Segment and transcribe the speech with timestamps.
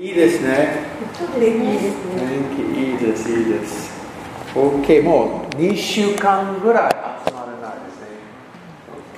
[0.00, 0.84] いいですね。
[1.18, 2.20] 天気いいですね。
[2.20, 3.90] 天気いいです、いいです。
[4.54, 6.92] OK、もう2週間ぐらい
[7.26, 8.06] 集まれないですね。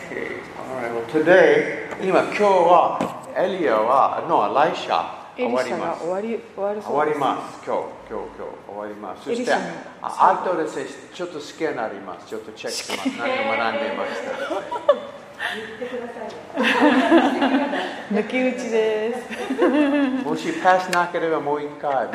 [0.08, 0.40] OK、
[0.80, 2.98] alright, well today、今今日は
[3.36, 6.00] エリアは、の、ライシャ終わります。
[6.00, 7.18] が終わり終わる終わりす。
[7.18, 7.66] ます。
[7.66, 9.24] 今日、今日、今日終わります。
[9.24, 9.52] そして、
[10.00, 12.26] あ後でせちょっと試験あります。
[12.26, 13.08] ちょっとチェックします。
[13.18, 15.19] 何を学んでいました。
[18.12, 19.20] 抜き打ちです。
[20.24, 21.90] もしパスなければもう一回。
[21.90, 22.08] はい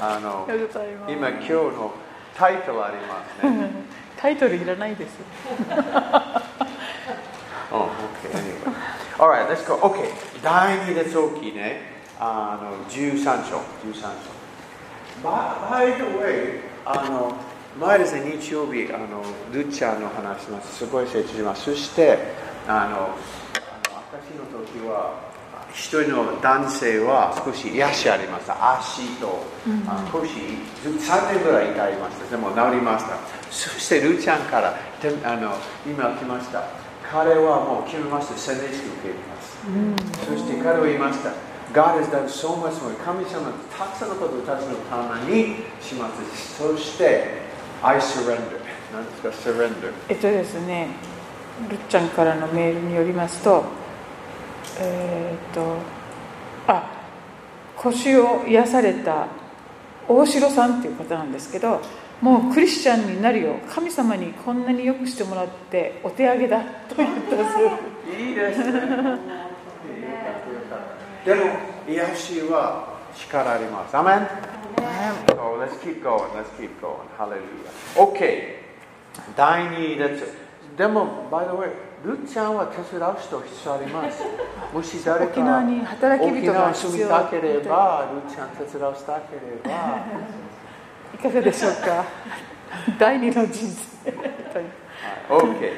[0.00, 1.92] あのありがとうございます今今日の
[2.36, 3.70] タイトルありますね。
[4.16, 5.18] タイトルいらないです。
[7.72, 7.88] oh,
[8.22, 8.70] okay, anyway.
[9.18, 9.76] Alright, let's go.
[9.76, 10.10] Okay.
[10.42, 11.80] 第二列大きいね。
[12.18, 13.56] あの、13章。
[13.82, 14.40] 13章。
[15.22, 15.30] By,
[15.70, 17.32] by the way, あの、
[17.78, 20.78] 前ですね、日曜日、あの、ルッチャーの話します。
[20.78, 21.64] すごい成長します。
[21.70, 22.18] そして、
[22.66, 23.14] あの、あの
[24.10, 25.30] 私の時は、
[25.72, 28.78] 一人の男性は少し癒しありました。
[28.78, 29.46] 足と、
[29.86, 30.28] あ腰、
[30.82, 32.30] 3年ぐらい痛いました。
[32.30, 33.16] でも治りました。
[33.50, 35.54] そして、ルーちゃんから、てあの、
[35.86, 36.64] 今来ました。
[37.08, 38.36] 彼はもう決めました。
[38.36, 39.58] 洗礼式を受けます。
[40.26, 41.30] そして彼は言いました。
[41.72, 42.96] God has done so much more.
[43.04, 46.56] 神様はたくさんのことを私のためにします。
[46.56, 47.49] そして、
[47.82, 48.60] I surrender.
[48.92, 49.92] 何ですか、surrender。
[50.08, 50.88] えっとですね、
[51.70, 53.64] るっちゃんからのメールによりますと、
[54.78, 55.76] えーっと、
[56.66, 56.90] あ、
[57.76, 59.26] 腰を癒された
[60.08, 61.80] 大城さんっていう方なんですけど、
[62.20, 67.70] もうクリスチャンになるよ、神様にこんなによくしてもらってお手上げだと言ったそう
[68.20, 68.72] いいですね。
[71.24, 71.44] でも、
[71.88, 73.96] 癒しは力あります。
[73.96, 74.49] アメン
[75.36, 77.08] So let's keep going, let's keep going.
[77.18, 77.70] Hallelujah.
[77.96, 78.60] OK.
[79.36, 80.22] 第二列。
[80.76, 81.70] でも、by the way,
[82.04, 84.22] ルッちゃんは手伝う人必要あります。
[84.72, 89.98] もし誰か沖縄に働き人が住みたければ、ルッちゃん手伝うしたければ、
[91.14, 92.04] いかがでしょうか？
[92.98, 93.52] 第二の人
[94.04, 94.12] 生
[95.28, 95.72] OK。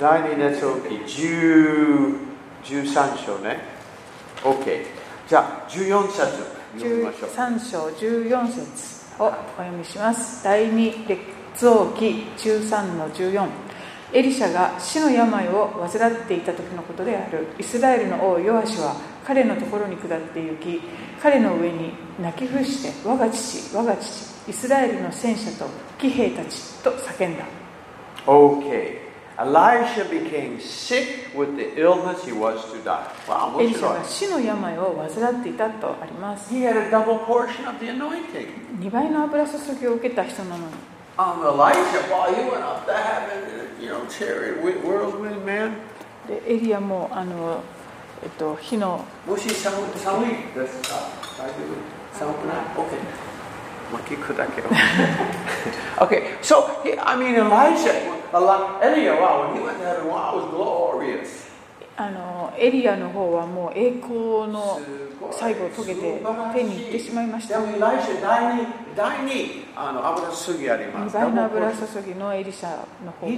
[0.00, 2.16] 第二列大きい10
[2.64, 3.58] 13章ね。
[4.42, 4.86] OK。
[5.28, 6.59] じゃあ、14節読みましょう。
[6.76, 10.44] 13章14節をお読みします。
[10.44, 13.48] 第二列王記13の14
[14.12, 17.48] エリシャが死の病を患っていた時のことである。
[17.58, 18.94] イスラエルの王ヨアシは
[19.26, 20.80] 彼のところに下って行き
[21.20, 27.44] 彼の上に泣き伏して我が父我が父イスラエルの戦車と騎兵たちと叫んだ。
[28.26, 29.09] OK
[29.39, 33.05] Elisha became sick with the illness he was to die.
[33.27, 38.47] Wow, エリシャ面白いが死の病を患っていたとあります He had a double portion of the anointing.
[38.79, 40.73] 2倍の油注ぎを受けた人なのに
[41.17, 45.71] Um, Elisha, wow, he went up to heaven, you know, chariot, wi- whirlwind, man.
[46.27, 47.61] でエリアもあの、
[48.23, 50.95] えっと、火のもし寒い寒いですか
[51.37, 51.53] 大丈
[52.13, 53.28] 夫寒くない ?OK。
[53.98, 54.62] 聞くだけ。
[55.98, 57.92] OK、そう、I mean, Elijah,
[58.82, 61.50] Elia, wow, he went to heaven, wow, it was glorious.
[61.96, 64.80] あのエリアの方はもう栄光の
[65.30, 66.00] 最後を遂げて
[66.54, 67.60] 手に行ってしまいました。
[67.60, 71.12] でも来週第二第二あの油注ぎあります。
[71.12, 72.70] 第二油注ぎのエリシャ
[73.04, 73.32] の方は、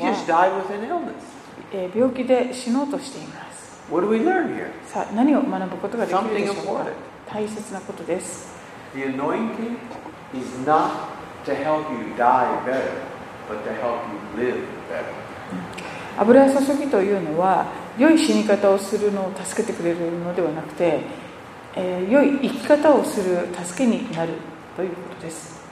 [1.73, 3.83] えー、病気で死のうとしています。
[3.91, 4.69] What do we learn here?
[4.87, 6.87] さあ何を学ぶことができるでしょうか？
[7.29, 8.55] 大切なことです。
[8.95, 9.77] The anointing
[10.35, 10.91] is not
[11.45, 13.03] to help you die better,
[13.49, 15.23] but to help you live better.
[16.19, 17.67] 油注ぎというのは
[17.99, 21.01] 良い死に方をするのを助けてくれるのではなくて、
[21.75, 24.35] えー良い生き方をする助けになる
[24.77, 25.63] ということです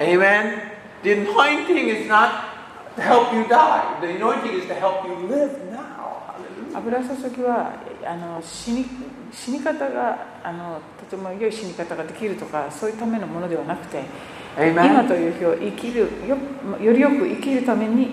[0.00, 0.72] Amen.
[1.02, 2.52] The anointing is not
[2.96, 3.98] to help you die.
[4.00, 6.21] The anointing is to help you live now.
[6.74, 7.72] 油注ぎは
[8.04, 8.86] あの死に
[9.32, 14.04] 死に方があのとても良い死に方ができるとかそういうためのものではなくて
[14.56, 14.86] Amen.
[14.86, 16.36] 今という日を生きるよ
[16.80, 18.08] よりよく生きるためにい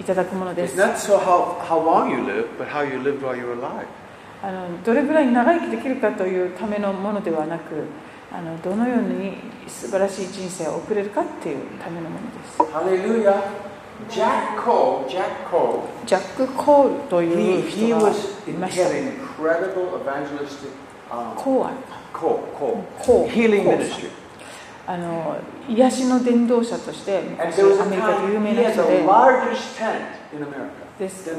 [0.00, 3.46] いただくものです so how, how live, you.
[4.42, 7.84] あのどれぐらい長生きできるかというためのものではなく
[8.30, 12.58] あのどのように素晴らしい人生を送れるかっていうためのものです
[14.10, 14.56] ジャッ
[16.36, 18.12] ク・コールという人がい
[18.52, 18.84] ました。
[21.36, 21.70] コーア
[22.12, 24.10] コー、ヒーリング・ミストリー。
[24.86, 25.36] あの
[25.66, 27.46] 癒しの伝道者としてア
[27.86, 29.02] メリカで有名な人で,
[30.98, 31.30] です。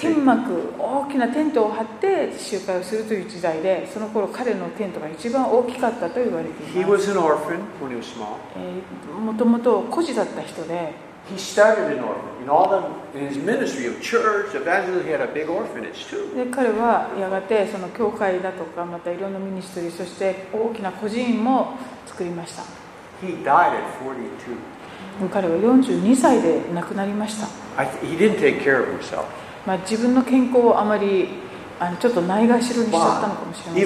[0.00, 7.12] 天幕、大きなテントを張って集会をするという時代で、その頃彼のテントが一番大きかったと言われています。
[9.20, 11.09] もともと孤児だった人で。
[11.30, 12.42] He started an orphan.
[12.42, 16.34] In all the, in his ministry of church, evangelism, he had a big orphanage too.
[16.34, 21.74] で彼はやがてその教会だとかまたいろんなミニストリーそして大きな個人も
[22.06, 22.62] 作りました
[23.22, 25.28] He died at 42.
[25.30, 27.46] 彼は42歳で亡くなりました、
[27.76, 29.24] I he didn't take care of himself.
[29.66, 31.28] まあ、自分の健康をあまり
[31.80, 33.80] あのちょっとないがしろにしちゃったのかもしれませ。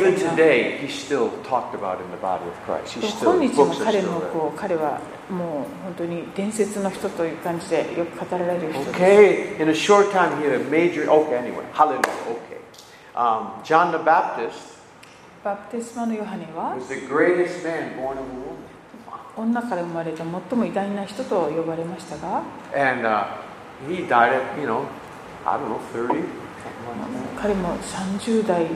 [3.55, 5.01] 今日も彼のこう彼は
[5.31, 8.91] もう本当に伝説の人という感じでよく語られる人です。
[8.91, 9.59] Okay.
[15.45, 16.07] バプテスは
[19.37, 22.43] 女から生まれた最も偉大な人と呼ばれましたが。
[27.41, 28.71] 彼も30代で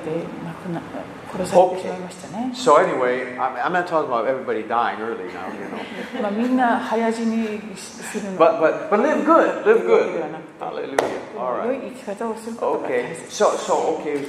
[0.44, 0.82] 亡くな
[1.31, 6.22] 殺されてしまいましたね、So anyway, I'm, not talking about everybody dying early now, you know.
[6.22, 10.25] まあ、みんな早死にするの But but but live good, live good.
[10.58, 10.96] Hallelujah.
[11.37, 11.87] All 良 right.
[11.87, 13.14] い生き方をすることが大 Okay.
[13.14, 14.25] 切 So so okay.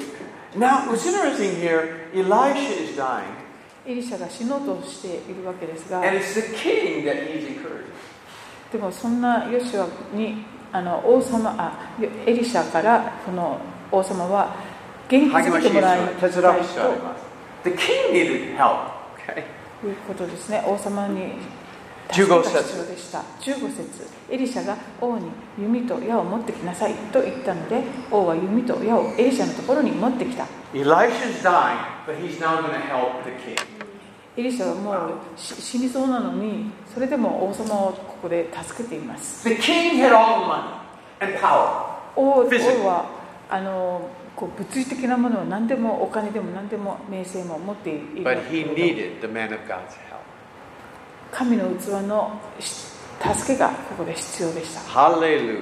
[0.58, 3.24] Now what's interesting here, Elisha is dying,
[3.86, 7.90] エリシャが死のうとしているわけですが and it's the king that needs encouragement.
[8.72, 13.60] でもそんなヨシュアにあの王様あよエリシャからこの
[13.92, 14.56] 王様は
[15.08, 16.42] 元気づけてもらいたいと
[17.64, 18.92] The king needed help.
[19.18, 19.44] Okay.
[19.88, 21.34] いうことですね王様に
[22.10, 33.58] 15助けが節必要でした15節エリシャが王に弓と矢を持ってきなさいと言ったので王は弓と矢をエリシャのところに持ってきた Elisha's dying, but he's now going to help the king.
[34.40, 34.96] エリシャはもう
[35.36, 39.50] 死にそうなのにそれでも王様をここで助けています。
[42.16, 42.46] 王
[42.86, 43.06] は
[43.50, 48.24] あのこう物理的なものを何でもお金でも何でも名声も持っている。
[51.32, 52.40] 神の器の
[53.20, 54.80] 助けがここで必要でした。
[54.80, 55.62] ハレルヤ、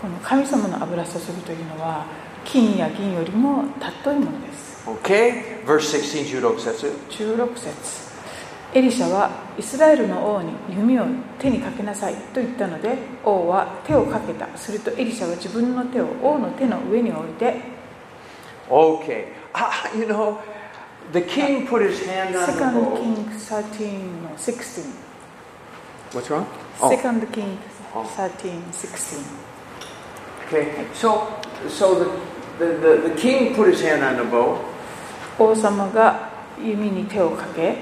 [0.00, 2.06] この神様の油注ぎというのは
[2.46, 5.64] 金や銀よりも尊いものです Okay?
[5.66, 6.92] Verse 16, 16節。
[7.10, 8.06] 16節
[8.74, 11.06] エリシャはイスラエルの王に弓を
[11.38, 17.76] 手にかけなさいと言ったので王は手をかけたするとエリシャは自分の手を王の手の上に置いて
[18.68, 19.28] Okay.
[19.54, 20.38] Ah, you know,
[21.12, 22.96] the king put his hand on the 2 bow.
[22.96, 24.84] King 13の16
[26.12, 26.44] What's wrong?
[26.80, 27.58] Oh, 2 King
[27.94, 28.04] Oh.
[28.04, 29.24] 13 16
[30.48, 30.86] okay.
[30.92, 31.26] So,
[31.68, 32.10] so the,
[32.58, 34.58] the, the, the king put his hand on the bow,
[35.38, 36.30] 王様が
[36.62, 37.76] 弓に手をかけ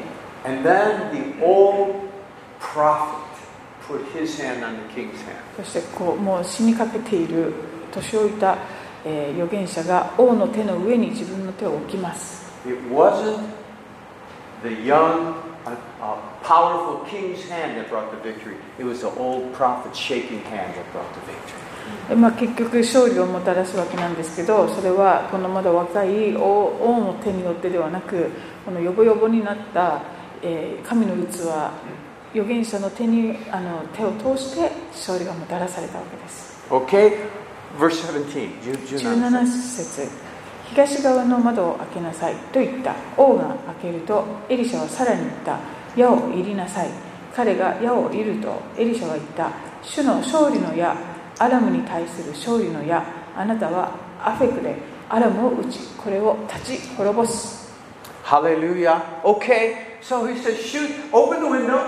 [0.44, 1.94] and then the old
[2.60, 3.24] prophet
[3.86, 5.36] put his hand on the king's hand.
[5.56, 7.52] そしてこうもう死にかけている
[7.92, 8.58] 年老いた、
[9.04, 13.38] えー預言者が王の手の上に自分の手を置きます It wasn't
[14.62, 15.34] the young,
[15.66, 15.70] uh,
[16.00, 18.56] uh, powerful king's hand that brought the victory.
[18.78, 21.60] It was the old prophet's shaking hand that brought the victory.
[22.08, 26.40] でまあ、結局勝利をもたらすわけなんですけどそれはこのまだ若い王
[26.80, 28.30] 王の手によってではなく
[28.64, 30.00] このヨボヨボになった、
[30.42, 31.40] えー神の器
[32.32, 37.18] 預言者の手にあの手を通して勝利がもたらされたわけです Okay?
[37.78, 38.62] Verse 17.
[38.62, 40.08] Ju- 17 17節
[40.70, 42.94] 東側の窓を開けなさいと言った。
[43.16, 45.58] 王が開けるとエリシャはさらに言った。
[45.96, 46.88] 矢を入りなさい。
[47.34, 49.50] 彼が矢を入るとエリシャは言った。
[49.82, 50.96] 主の勝利の矢
[51.38, 53.04] アラムに対する勝利の矢
[53.36, 54.76] あなたはアフェクで
[55.08, 57.64] アラムを打ちこれを立ち滅ぼす。
[58.24, 59.02] Hallelujah.
[59.22, 61.78] Okay, so he says, shoot, open the window,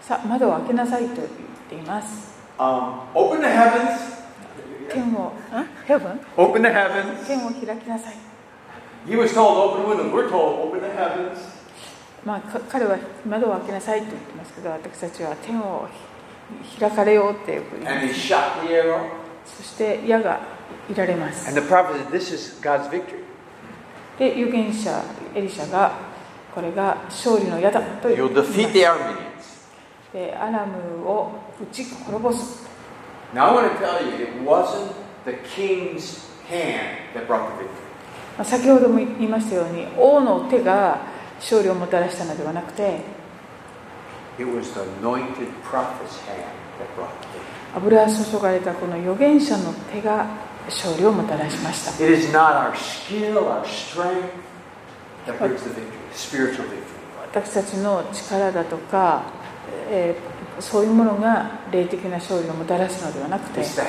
[0.00, 1.28] さあ窓を開けなさいと言っ
[1.68, 2.38] ています。
[2.58, 4.17] Um, open the heavens,
[4.92, 5.32] 天をん
[5.86, 7.26] ヘブン open the heavens.
[7.26, 8.14] 天を開きなさい
[9.06, 10.12] He was told open the window.
[10.14, 11.38] We're told open the heavens.
[12.24, 15.88] まあ、か彼は窓を開けなさいと言ってますけど私たちは天を
[16.78, 19.08] 開かれようってよく言いま And he す shot the arrow.
[19.46, 20.40] そして矢が
[20.90, 23.22] いられます And the prophet said, This is God's victory.
[24.18, 25.02] で預言者
[25.34, 25.92] エリシャが
[26.54, 29.28] これが勝利の矢だと言 You'll います defeat the Arameans.
[30.12, 31.30] でアラムを
[31.62, 32.67] 打ち滅ぼす
[33.34, 34.92] Now I want to tell you, it wasn't
[35.24, 37.88] the king's hand that brought the victory.
[38.44, 41.00] 先ほども言いましたように王の手が
[41.38, 43.00] 勝利をもたらしたのではなくて
[47.74, 50.26] 油が注がれたこの預言者の手が
[50.66, 51.90] 勝利をもたらしました。
[57.32, 59.24] 私たちの力だとか、
[59.90, 60.27] えー、
[60.60, 63.88] そういうものが霊的な勝利をもたらすのではなくて私たち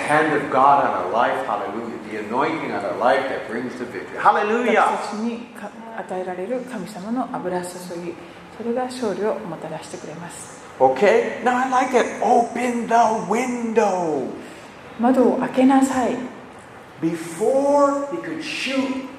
[5.22, 5.48] に
[5.98, 7.68] 与えられる神様の油注
[8.04, 8.14] ぎ
[8.58, 10.60] それが勝利をもたらしてくれます。
[10.80, 12.06] Okay, now I like it.
[12.22, 14.28] Open the window.
[17.02, 19.10] Before he could shoot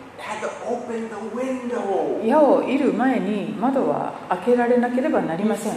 [2.26, 5.72] 矢を射る前に窓は開けられなければなりません。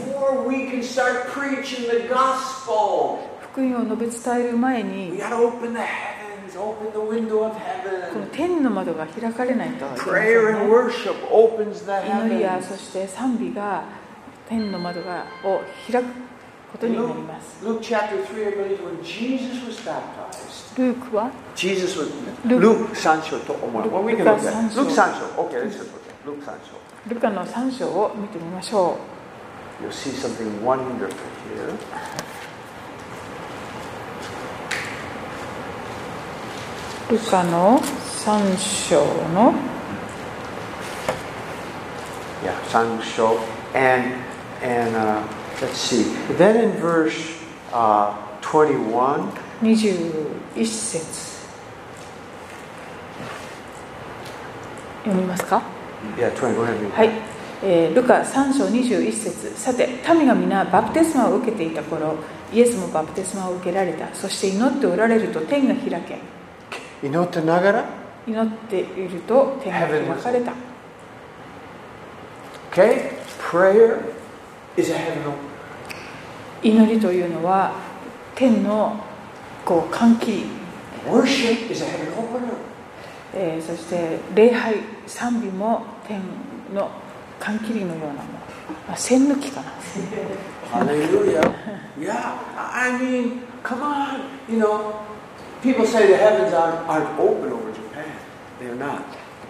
[3.42, 5.18] 福音を述べ伝える前に、
[8.14, 9.98] この天の窓が開かれないと、ね。
[12.28, 13.84] 祈りや、そして賛美が
[14.50, 16.33] 天の窓がを開く。
[16.73, 20.77] ことになります Luke chapter 3, I believe, when Jesus was baptized.
[20.77, 22.11] ルークは Jesus was
[22.45, 22.61] Luke.
[22.61, 23.83] Luke 3章と思う。
[23.89, 24.77] Well, we can look at it.
[24.77, 25.43] Luke Luke 3章.
[25.43, 26.27] Okay, let's just look at it.
[26.27, 26.79] Luke 3章.
[27.09, 28.99] ルカの3章を見てみましょ
[29.81, 31.09] You'll see something wonderful
[31.55, 31.75] here.
[37.09, 39.55] うルカの3章の
[42.45, 43.39] Yeah, 3章.
[43.75, 44.15] And,
[44.63, 45.23] and uh,
[45.64, 46.04] let's see.
[46.38, 47.16] Then in verse
[47.72, 51.34] uh, 21, 21節
[55.04, 55.62] 読みますか
[56.18, 56.92] yeah, 20, go ahead and read.
[56.92, 57.10] はい、
[57.64, 62.16] えールカ3章21節さて民が皆バプテスマを受けていた頃
[62.54, 66.20] イエスもバプテスマを受けられたそして祈っておられると天が開け
[67.02, 67.86] 祈ってながら
[68.28, 70.54] 祈っていると天が開かれた
[72.72, 73.20] Okay?
[73.38, 74.04] Prayer
[74.76, 75.53] is a heaven open.
[76.64, 77.74] 祈りというのは
[78.36, 78.96] 天の
[79.66, 80.46] こう歓喜.
[83.36, 84.76] えーそして礼拝
[85.08, 86.22] 賛美も天
[86.74, 86.90] の
[87.40, 88.16] 歓喜のようなもの
[88.90, 89.72] あ栓抜きかな
[90.72, 91.42] Hallelujah.
[92.00, 94.22] Yeah, I mean, come on.
[94.50, 95.02] You know,
[95.62, 98.06] people say the heavens aren't, aren't open over Japan.
[98.60, 99.04] They're not.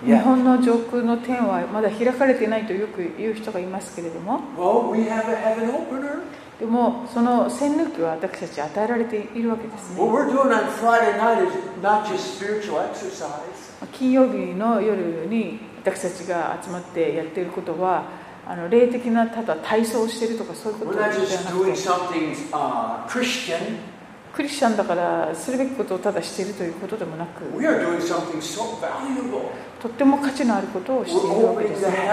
[0.05, 6.23] 日.本の上空の天はまだ開かれていないとよく言う人がいますけれども Well, we have a heaven opener.
[6.59, 10.01] でもその栓入きは私たち与えられているわけですね。
[13.91, 18.03] 金曜日の夜に私たちが集まってやってることは、
[18.47, 21.17] あの霊的なただ体操をしてるとかそういうことではなく。
[24.33, 27.43] クリスチャンだからするべきことをただしているということでもなく.
[29.79, 32.09] とっても価値のあることをしているわけですね.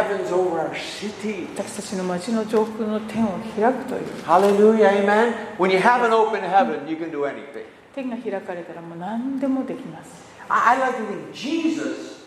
[1.56, 5.34] 私たちの町の上空の天を開くという Hallelujah, amen.
[5.58, 7.64] When you have an open heaven, you can do anything.
[7.94, 10.10] 天が開かれたらもう何でもできます
[10.48, 12.26] I, like to think Jesus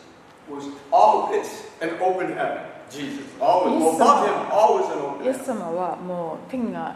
[0.49, 2.59] was always an open heaven.
[2.89, 5.59] Jesus, always Yes, above him, always an open イエス heaven.
[5.59, 6.95] 様はもう天が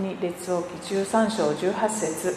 [0.00, 2.34] 2列王記13章18節。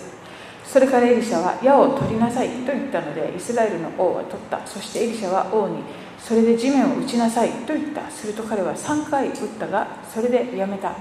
[0.66, 4.66] それからエリシャは矢を取りなさいと言ったのでイスラエルの王は取った。
[4.66, 5.84] そしてエリシャは王に
[6.20, 8.10] それで地面を打ちなさいと言った。
[8.12, 10.94] すると彼は3回打ったがそれでやめた。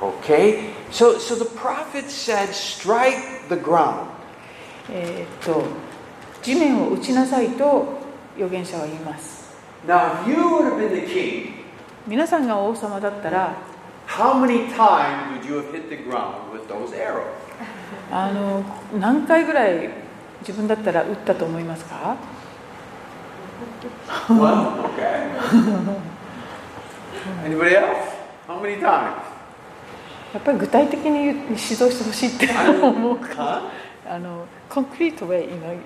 [0.00, 4.06] Okay, so, so the prophet said, strike the ground.
[4.88, 5.64] えーっと
[6.42, 8.00] 地面を打ちなさいと
[8.34, 9.50] 預言者は言います。
[9.86, 11.50] Now, if you would have been the king,
[12.06, 13.54] 皆さんが王様だったら
[14.18, 17.26] how many times would you have hit the ground with those arrows?
[18.12, 18.64] あの
[18.98, 19.90] 何回ぐらい
[20.40, 22.16] 自分だったら打ったと思いますか
[24.28, 24.82] One?
[24.94, 25.30] Okay.
[27.44, 28.10] Anybody else?
[28.48, 29.14] How many times?
[30.32, 32.48] やっぱり具体的に指導してほしいって
[32.82, 33.62] 思うか?
[34.08, 35.76] あの concrete way you know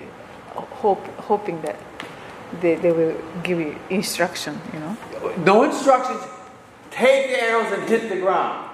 [0.81, 1.75] hope, hoping that
[2.61, 4.95] they, they will give you instruction you know
[5.45, 6.21] No instructions.
[6.95, 8.71] Take the arrows and hit the ground.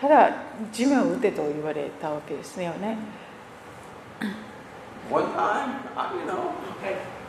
[0.00, 0.32] ただ
[0.72, 2.98] 地面を打てと言われたわけですねよね
[5.10, 6.50] One time, uh, you know.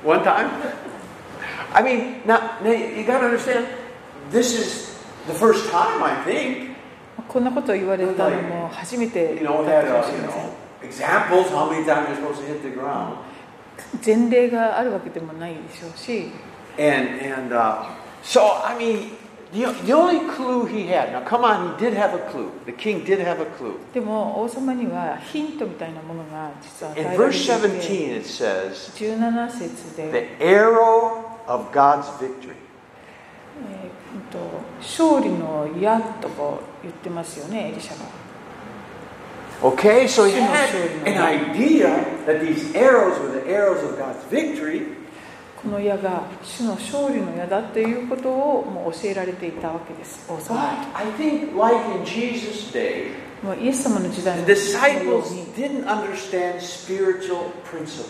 [0.03, 0.49] One time.
[1.73, 3.67] I mean, now, now you got to understand.
[4.31, 6.75] This is the first time I think.
[7.27, 13.17] こんなことを言われたのも初めてだったかも uh, しれません examples how many times you're supposed to hit the ground.
[14.03, 16.31] 前例があるわけでもないでしょうし
[16.77, 17.89] And and uh,
[18.23, 19.11] so I mean,
[19.54, 21.10] the, the only clue he had.
[21.12, 22.52] Now, come on, he did have a clue.
[22.66, 23.78] The king did have a clue.
[23.92, 32.54] でも王様にはヒントみたいなものが実は与 In えられて verse いて17, it says,17節で "The arrow of God's victory."
[33.60, 34.38] えーと
[34.80, 38.04] 勝利の矢とか言ってますよねエリシャが
[39.62, 41.88] Okay, so he Sino had sure an na- idea
[42.26, 44.86] that these arrows were the arrows of God's victory.
[45.65, 58.05] この矢が主の勝利の矢だということをもう教えられていたわけです王 But 様 I think, like in Jesus' day, もうイエス様の時代のよ disciples didn't understand spiritual principles.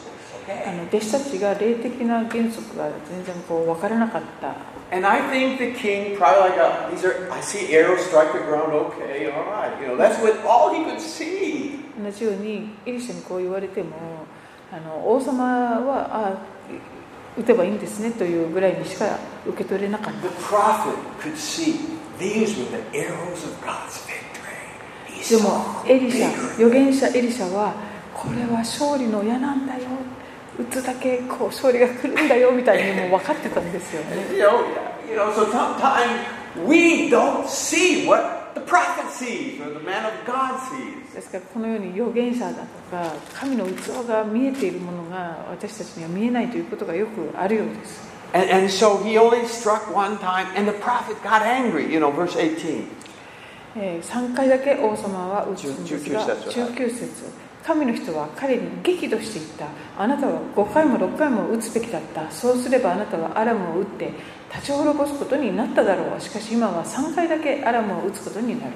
[0.49, 0.73] あ?
[0.73, 4.53] の弟子たちが霊的な原則が全然こう分からなかった
[4.91, 8.39] And I think the king probably like, uh, these are, I see arrows strike the
[8.39, 9.71] ground, okay, all right.
[9.81, 11.85] You know, that's what all he could see.
[11.97, 13.95] 同じようにエリシャにこう言われても
[14.73, 16.54] あの王様はあ
[17.37, 20.29] 撃てばいいんですねというぐらいにしか受け取れなかった。
[25.29, 27.73] でもエリシャ.預言者エリシャは
[28.13, 29.81] これは勝利の矢なんだよ。
[30.57, 34.37] 撃つだけこう勝利が来るんだよみたいにもう分かってたんですよね
[41.13, 42.57] ですからこのように予言者だと
[42.91, 48.15] か神の器が見えているものが私たちには見えないということがよくあるようです。
[53.77, 56.09] え3回だけ王様は打つんです
[56.49, 56.89] 19
[57.65, 59.67] 神の人は彼に激怒していった。
[59.97, 62.29] あなたは5回も6回も打つべきだった。
[62.29, 64.11] そうすればあなたはアラムを打って
[64.55, 68.73] 立ち滅ぼすことになっただろうしかし今は3回だけアラムを撃つことになる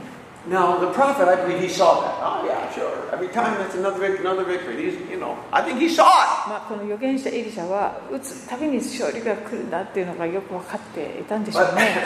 [0.50, 2.15] Now, the prophet, I believe he saw that.
[2.24, 3.12] Oh, yeah, sure.
[3.13, 4.89] Every time that's another victory, another victory.
[4.89, 6.50] He's, you know, I think he saw it.
[6.50, 12.03] まあ、この預言者エリシャは撃つたびに勝利が来るんだっていうのがよく分かっていたんでしょうね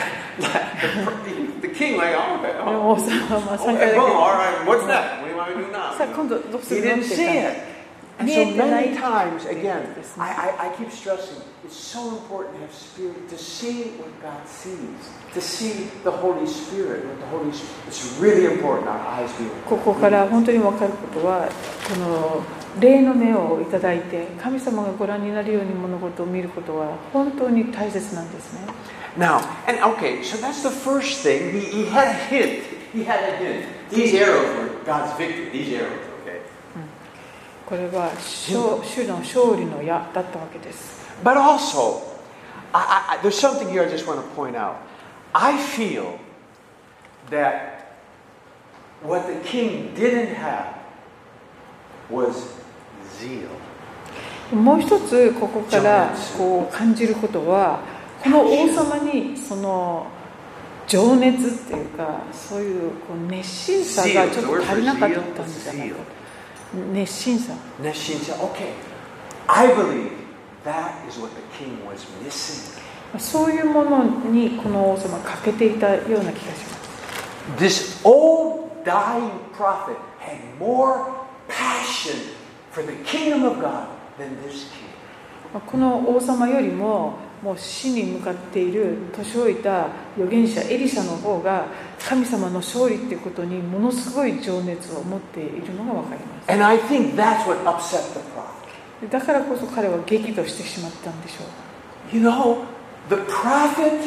[1.62, 2.52] the, king, like, oh, okay.
[2.52, 4.64] で Oh, も王様はまあ okay, 3回だけ all right.
[4.66, 5.22] What's next?
[5.22, 5.96] What do you want me to do now?
[5.96, 7.73] さあ今度どうす He るのっ didn't て see 言った it.
[8.18, 8.24] I,
[10.18, 15.10] I, I keep stressing, it's so important to have spirit, to see what God sees,
[15.32, 19.46] to see the Holy Spirit, what the Holy Spirit, it's really important our eyes be
[19.46, 19.62] open.
[19.68, 21.48] ここから本当に分かることは
[21.88, 22.42] この
[22.80, 28.60] 霊の目をいただいて神様がご覧になるように物事を見ることは本当に大切なんですね
[29.16, 31.52] Now, and okay, so that's the first thing.
[31.52, 32.64] He, he had a hint.
[32.92, 33.66] He had a hint.
[33.88, 35.50] These arrows were God's victory.
[35.50, 36.13] These arrows?
[37.66, 42.02] これは勝主の勝利の矢だったわけです But also,
[42.72, 44.76] I, I, there's something here I just want to point out.
[45.32, 46.18] I feel
[47.30, 47.96] that
[49.02, 50.74] what the king didn't have
[52.10, 52.46] was
[53.18, 53.48] zeal.
[54.54, 57.80] もう一つここからこう感じることは
[58.22, 60.06] この王様にその
[60.86, 65.96] 情熱っていうかそういうこう熱心さがちょっと足りなかったんじゃないか
[66.92, 68.72] 熱心さ Neshinsa, okay.
[69.46, 70.12] I believe
[70.64, 72.80] that is what the king was missing.
[73.18, 76.84] そういうものにこの王様欠けていたような気がします
[77.58, 81.14] This old dying prophet had more
[81.48, 82.16] passion
[82.72, 83.86] for the kingdom of God
[84.18, 85.60] than this king.
[85.66, 91.66] この王様よりももう死に向かっている年老いた預言者エリシャの方が
[91.98, 99.10] 神様の勝利っていうことにものすごい情熱を持っているのが分かります And I think that's what upset the prophet.
[99.10, 101.44] だからこそ彼は激怒してしまったんでしょ
[102.14, 102.64] う You know,
[103.10, 104.00] the prophet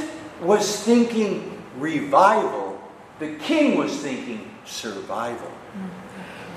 [0.44, 1.42] was thinking
[1.80, 2.74] revival,
[3.20, 5.36] the king was thinking survival.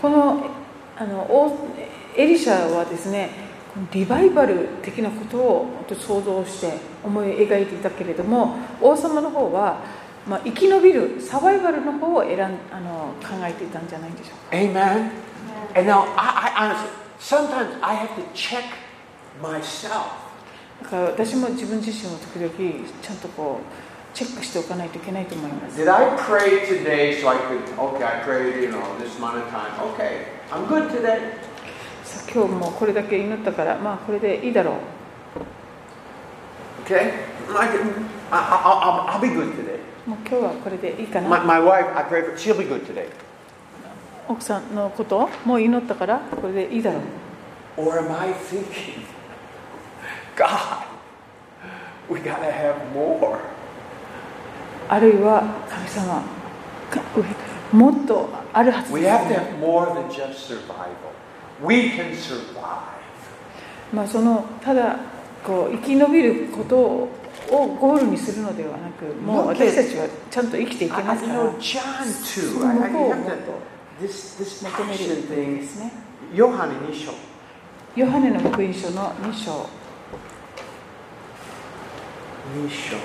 [0.01, 0.47] この
[0.97, 1.59] あの王
[2.17, 3.50] エリシャはですね
[3.93, 6.73] リバイバル的なことを想像して
[7.05, 9.81] 思い描いていたけれども王様の方は、
[10.27, 12.41] まあ、生き延びるサバイバルの方を選ん
[12.73, 15.11] あの考えていたんじゃないでしょうか Amen.
[15.77, 18.65] And now, I, I honestly, sometimes I have to check
[19.41, 20.31] myself.
[20.83, 29.37] だから私も自分自身を時々ちゃんとこうチェックしておかないといけないと思います Did I pray today so I could, okay, I prayed, you know, this amount
[29.39, 29.71] of time.
[29.95, 31.50] Okay, I'm good today.
[32.33, 34.75] 今日もこれだけ祈ったからまあこれでいいだろう
[36.87, 37.13] Okay?
[37.47, 37.69] Can, I,
[38.33, 39.79] I, I'll, be good today.
[40.07, 43.07] もう今日はこれでいいか My, な my wife, I pray for, she'll be good today.
[44.29, 47.03] 奥さんのこともう祈ったからこれでいいだろう
[47.77, 49.05] Or am I thinking,
[50.37, 50.85] God,
[52.09, 53.39] we gotta have more.
[54.89, 56.23] あるいは神様
[56.91, 57.01] か
[57.73, 61.10] もっとあるはず We です have to ね have more than just survival.
[63.93, 64.97] まあそのただ
[65.45, 67.09] こう生き延びることを
[67.49, 71.53] ゴールにするのではなく、もう私たちはちゃんと生きていけますから。
[75.79, 75.93] ね。
[76.33, 77.13] ヨハネ2章。
[77.97, 79.67] ヨハネの福音書の2章。
[82.55, 82.97] 2章。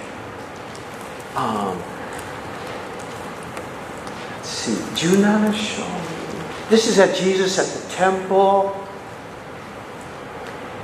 [6.70, 8.76] This is a Jesus temple.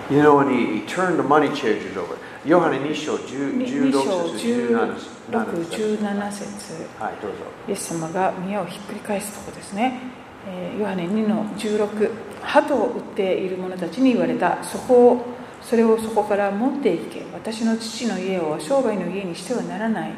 [0.09, 2.17] You know, when he, he turned the money changers over.
[2.43, 4.97] ヨハネ2章10 2 16章節17
[5.29, 6.87] 16、節17節。
[6.99, 7.37] はい、どうぞ。
[7.67, 9.99] イエス様が宮をひっくり返すとこですね、
[10.47, 12.09] えーヨハネ2の16
[12.41, 14.63] 鳩を売っている者たちに言われた。
[14.63, 15.25] そこを
[15.61, 17.23] それをそこから持っていけ。
[17.33, 20.13] 私の父の家を商売の家にしてはならない。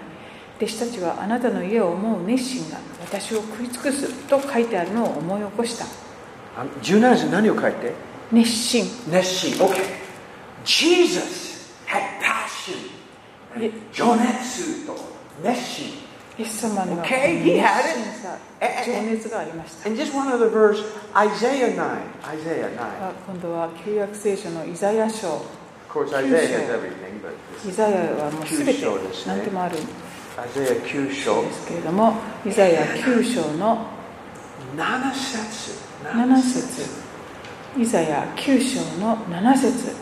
[0.57, 5.85] 弟子たちはあなたの家を思う熱心が私を食い尽くすと書いてあるのを思い起こした
[6.55, 7.93] あ17節何を書いて
[8.31, 9.53] 熱心熱心。
[9.65, 9.81] Okay.
[10.65, 12.75] Jesus had passion.
[13.55, 14.95] え情熱と
[15.43, 16.03] 熱心。
[16.39, 18.21] イエス様の熱 Okay, 心 he had it.
[18.21, 21.77] さ Eh, 情 eh, 熱がありました And just one other verse, Isaiah 9.
[22.23, 22.79] Isaiah 9.
[22.79, 25.45] あ今度は旧約聖書のイザヤ書 Of
[25.91, 28.81] course, Isaiah has everything, but イザヤはもうすべて
[29.27, 33.85] 何でもあるん Isaiah 9章ですけれども、イザヤ9章の
[34.75, 36.83] 7節7節
[37.79, 39.95] イザヤ9章の7節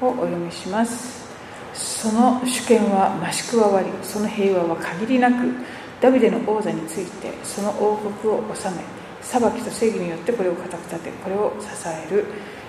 [0.00, 1.24] をお読みします。
[1.72, 5.52] その主権は増し加わり、その平和は限りなく、
[6.00, 8.84] ダビデの王座について、その王国を治め、
[9.22, 12.26] 裁きと正義によってこれを固く立て、これを支える、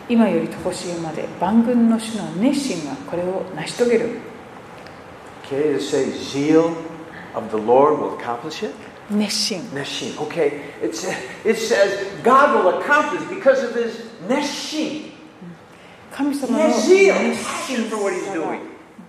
[0.07, 4.19] 今より常しえまで万軍の主の熱心がこれを成し遂げる。
[5.43, 6.71] Okay, to say zeal
[7.35, 8.94] of the Lord will COMPLISHIT?
[9.09, 9.61] 熱心。
[9.73, 10.15] Neshin.
[10.17, 11.11] Okay, it, sa-
[11.43, 15.11] it says God will accomplish because of his Neshin.
[16.11, 18.59] 神様の熱心 passion for what he's doing.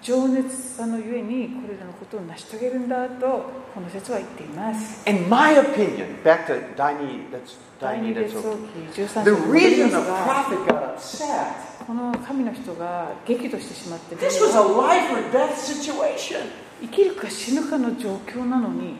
[0.02, 3.26] 情熱さのゆえにこれらのことを成し遂げるんだと
[3.74, 5.08] この説は言っています。
[5.08, 8.56] In my opinion, back to Daini, that's 第二 Daini, 列 that's 王.
[8.92, 15.54] 記13 The 章に戻り reason ま the prophet got upset, この神の人が激怒してしまって this was a life or death
[15.56, 16.40] situation.
[16.80, 18.96] 生きるか死ぬかの状況なのに。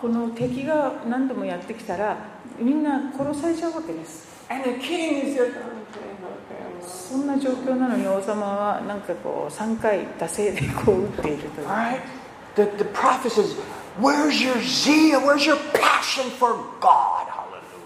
[0.00, 2.16] この敵が何度もやってきたら、
[2.58, 4.28] みんな殺されちゃうわけです。
[6.86, 11.66] そんな状況なのに王様はなんかこう3回惰性でこう打っているという。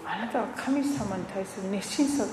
[0.05, 2.23] あなたは神様に対する熱心さ。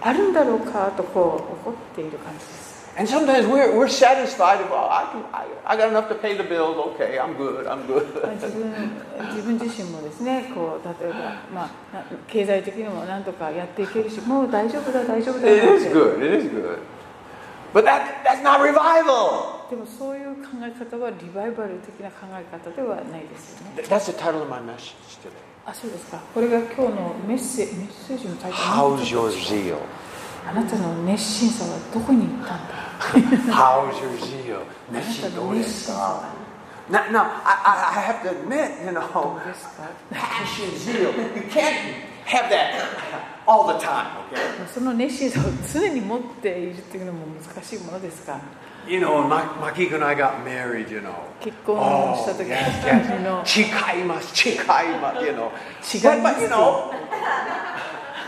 [0.00, 2.76] あるんだろうかとこう怒っている感じです。
[2.98, 6.42] And sometimes we're, we're satisfied of, oh, I, can, I, I got enough to pay the
[6.42, 6.78] bills.
[6.96, 7.66] Okay, I'm good.
[7.66, 8.36] I'm まあ good.
[8.36, 8.72] 自分
[9.34, 11.16] 自分自身もですねこう例えば、
[11.52, 16.24] まあ、な経済的にもなんとかやっていけるしもう大丈夫だ大丈夫だ It is て good.
[16.24, 16.78] It is good.
[17.74, 19.68] But that, that's not revival.
[19.68, 25.32] でもそういう考え方はリバイバル的な考え方ではないですよね Th- That's the title of my message today.
[25.66, 29.78] あそうですかこれが今日のメッセメッセージのタイトル How's your zeal?
[30.48, 32.86] あなたの熱心さはどこに行ったんだ
[33.52, 34.60] How's your zeal?
[34.90, 36.46] あなたの熱心さは
[36.88, 39.40] Now, now I, I have to admit, you ど know,
[40.12, 41.10] passion, zeal.
[41.34, 41.74] You can't
[42.24, 42.78] have that
[43.44, 44.68] all the time, okay?
[44.72, 45.42] その熱心さを
[45.74, 48.40] 常に持っているっていうのも難しいものですが
[48.87, 51.13] You know, Ma- Makiko and I got married, you know.
[51.39, 51.77] 結婚
[52.17, 53.45] した時 yes, の yes.
[53.45, 54.57] 誓います、誓い
[54.99, 55.51] ます, you know.
[56.15, 56.91] 違います But, but you know,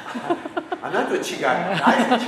[0.82, 2.26] あなた違います。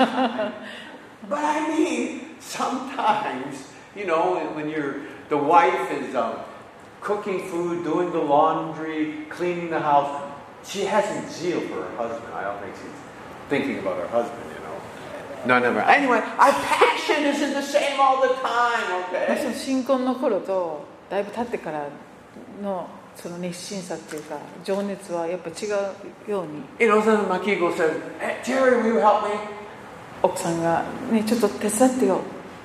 [1.29, 6.37] But I mean, sometimes, you know, when you're, the wife is um,
[7.01, 10.21] cooking food, doing the laundry, cleaning the house,
[10.63, 12.33] she hasn't zeal for her husband.
[12.33, 12.93] I don't think she's
[13.49, 14.48] thinking about her husband, you know.
[15.46, 15.80] No, never.
[15.80, 19.48] Anyway, our passion isn't the same all the time, そ okay?
[19.48, 21.88] の新婚の頃とだいぶ経ってから
[22.62, 25.66] のその熱心さっていうか情熱はやっぱ違
[26.28, 29.34] うように You know, sometimes Makiko says, hey, Jerry, will you help me?
[30.22, 32.20] 奥さんが「ねちょっと手伝ってよ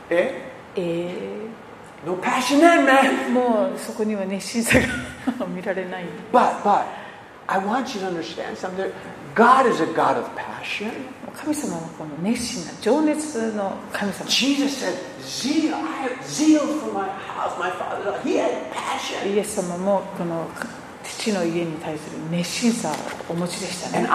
[0.10, 0.42] Eh?」
[0.76, 1.46] え
[2.06, 3.28] No passion then, man.
[3.28, 4.80] ー、もうそこには熱心さ
[5.40, 6.84] が見られない But, but,
[7.48, 8.92] I want you to understand something.
[9.34, 10.92] God is a God of passion.
[11.36, 14.26] 神様のこの熱心な情熱の神様。
[19.26, 20.48] イエス様もこの
[21.04, 22.92] 父の家に対する熱心さ
[23.30, 24.08] をお持ちでしたね。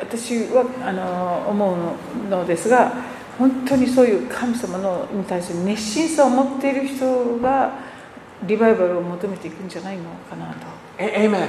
[0.00, 2.92] 私はあの思うのですが、
[3.38, 7.72] 本当にそういう神様のに対する熱心さを持っている人が
[8.46, 10.66] リバイバルを求めていくんじゃないのかなと
[10.98, 11.48] amen.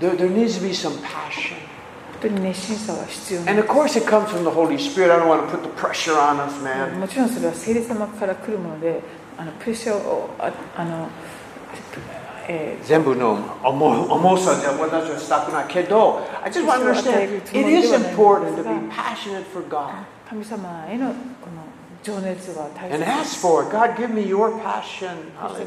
[0.00, 1.56] There, there needs to be some passion.
[2.22, 5.12] 本当に熱心さは必要な And of course, it comes from the Holy Spirit.
[5.12, 6.98] I don't want to put the pressure on us, man.
[6.98, 9.00] もちろんそれは聖霊様から来るもので
[9.38, 11.08] あのプレッシャーをああの
[12.48, 21.14] えー全部の重重さじゃ私はしたくないけど、I just want to understand, it is important to be passionate for God 神様へのこ
[21.50, 21.64] の
[22.04, 23.76] 情熱は大切 and で ask す for it.
[23.76, 25.16] God, give me your passion.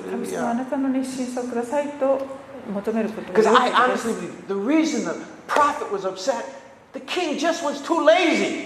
[0.09, 2.25] 神様あ.なたの熱心さをくださいと
[2.73, 6.45] 求めることが Because 良 I honestly believe the reason the prophet was upset,
[6.93, 8.65] the king just was too lazy.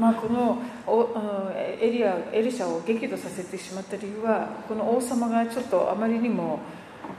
[0.00, 6.58] まあ、このおうんエリアエリシャを激怒させてしまった理由はこの王様がちょっとあまりにも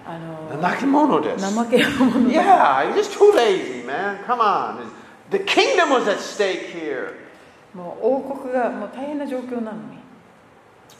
[0.06, 1.46] あの怠け者です。
[1.46, 4.18] 怠け者で Yeah, he's just too lazy, man.
[4.26, 4.92] Come on.
[5.30, 7.21] The kingdom was at stake here.
[7.75, 9.99] もう王国がもう大変な状況なのに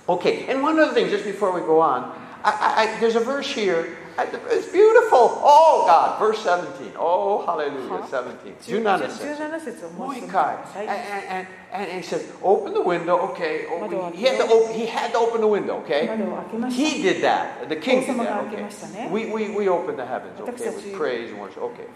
[0.09, 2.13] Okay, and one other thing, just before we go on,
[2.45, 3.97] I, I, I, there's a verse here.
[4.17, 5.41] I- It's beautiful.
[5.43, 6.19] Oh, God.
[6.21, 6.93] Verse 17.
[6.97, 8.07] Oh, hallelujah.
[8.09, 8.55] 17.
[8.63, 9.37] 17 says.
[9.37, 10.57] 17節をもう一度見てく Mordecai.
[10.57, 13.67] ださ And, い and, and, and he says, open the window, okay.
[13.69, 16.07] Oh,窓を he, had to open, he had to open the window, okay?
[16.09, 17.69] 窓を開けました He did that.
[17.69, 18.63] The king did 王様 that, が開け okay.
[18.63, 19.11] ましたね。
[19.13, 21.89] We, we, we opened the heavens, okay, 私たち with praise and worship, okay.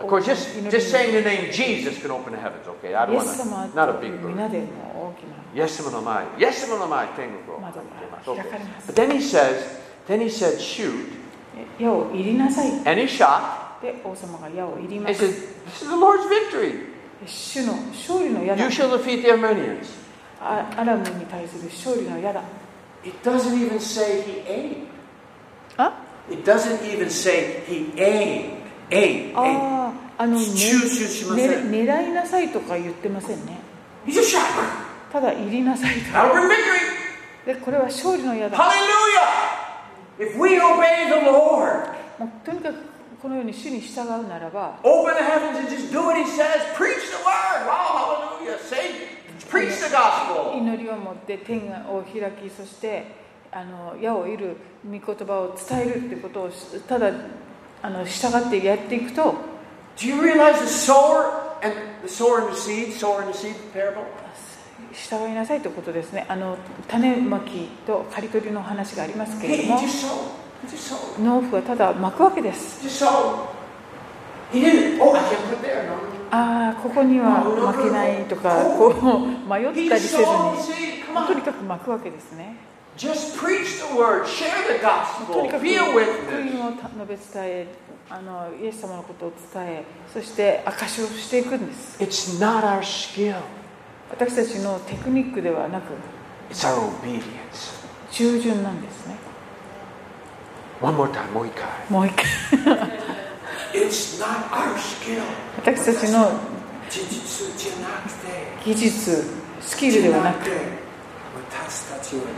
[0.00, 2.94] Of course, just, just saying the name Jesus can open the heavens, okay?
[2.94, 3.28] I don't want
[3.72, 4.34] to, not a big word.
[5.54, 5.78] Yes,
[6.38, 6.64] Yes,
[8.26, 8.42] okay.
[8.86, 11.08] But then he says, then he said, shoot.
[12.84, 13.78] And he shot.
[15.06, 15.30] And he said,
[15.64, 16.80] this is the Lord's victory.
[18.58, 19.88] You shall defeat the Armenians.
[23.04, 24.88] It doesn't even say he aimed.
[25.76, 25.92] Huh?
[26.28, 28.63] It doesn't even say he aimed.
[28.90, 33.58] A あ,あの、ね、狙いなさいとか言ってませんね。
[35.12, 36.12] ただいりなさいと。
[37.46, 38.56] でこれは勝利の矢だ。
[42.18, 42.76] もうとにかく
[43.20, 44.78] このように主に従うならば
[50.58, 53.16] 祈りを持って天を開きそして
[53.50, 56.50] あの矢を射る御言葉を伝えるってことを
[56.86, 57.10] ただ
[57.84, 59.34] あの従ってやっていくと
[64.90, 66.26] 従いなさいということですね。
[66.88, 69.80] 種まきと刈り取りの話がありますけれども
[71.22, 72.82] 農夫はただまくわけです。
[76.30, 78.94] ああここにはまけないとかこう
[79.46, 80.24] 迷ったりせずに。
[81.28, 82.56] とにかくまくわけですね。
[82.96, 84.24] Just preach the word.
[84.26, 84.78] Share the
[85.32, 85.50] とに gospel.
[85.50, 86.74] かく Be a 福 witness.
[87.06, 87.66] 述べ伝え
[88.08, 93.40] あのイエス様のことを伝えそして証しをしていくんです It's not our skill.
[94.10, 95.92] 私たちのテクニックではなく
[96.50, 97.22] It's our obedience.
[98.12, 99.16] 従順なんですね
[100.80, 101.30] One more time.
[101.32, 101.66] もう一回。
[101.88, 102.24] もう一回
[103.72, 105.22] It's not our skill.
[105.56, 106.54] 私たちの。
[108.64, 109.24] 技術
[109.60, 110.48] スキルではなく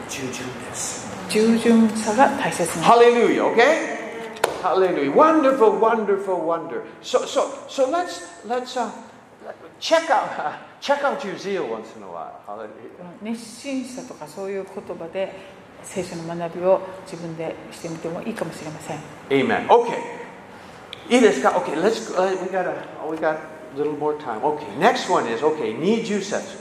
[0.09, 1.07] 従順です。
[1.29, 4.01] 従順さが大切なんです Hallelujah, okay?
[4.61, 5.11] Hallelujah.
[5.11, 6.83] Wonderful, wonderful, wonder.
[7.01, 8.89] So so so let's let's uh
[9.79, 10.29] check out
[10.81, 12.41] check out your zeal once in a while.
[12.45, 12.69] Hallelujah.
[13.21, 15.33] 熱心さとかそういう言葉で
[15.83, 19.67] 聖書の学びを自分でしてみてもいいかもしれません Amen.
[19.67, 19.97] Okay.
[21.09, 22.21] いいですか Okay, let's go.
[22.21, 22.75] uh, We got a
[23.09, 24.43] we got a little more time.
[24.43, 26.57] Okay, next one is okay, 20節。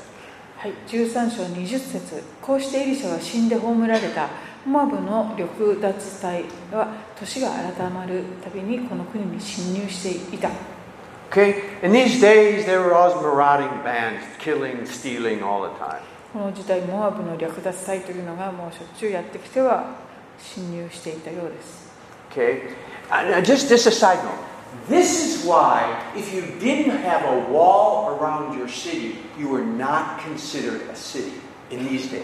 [0.65, 2.23] はい、13章20節。
[2.41, 4.28] こうしてエリシャは死んで葬られた
[4.65, 6.88] モアブの略奪隊は
[7.19, 10.49] 年が改まるたびにこの国に侵入していた。
[16.34, 19.86] この時代、モアブの略奪隊というのがもうしょっちゅうやってきては
[20.39, 21.93] 侵入していたようです。
[24.89, 25.83] This is why,
[26.15, 31.33] if you didn't have a wall around your city, you were not considered a city
[31.71, 32.21] in these days.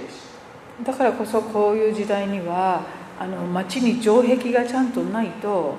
[0.83, 2.81] だからこそこういう時代には
[3.19, 5.75] あの町に城壁がちゃんとないと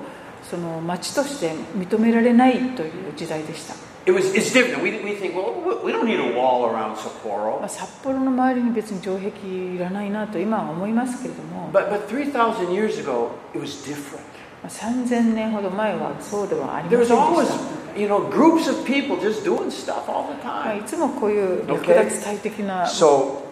[0.49, 3.73] その町として認められないという時代でした、
[4.05, 4.81] It was, it's different.
[4.81, 7.63] We, we think, well, we- we don't need a wall around ま Sapporo.
[7.63, 14.21] あ、札幌の周りに別に城壁いらないなと今は思いますけれども、ま But, but 3,000 years ago, it was different.
[14.63, 20.79] あ、3000年ほど前はそうではありませんで always, した、you know, groups of people just doing stuff all the まあ、time.
[20.79, 22.87] いつもこういう略奪隊的な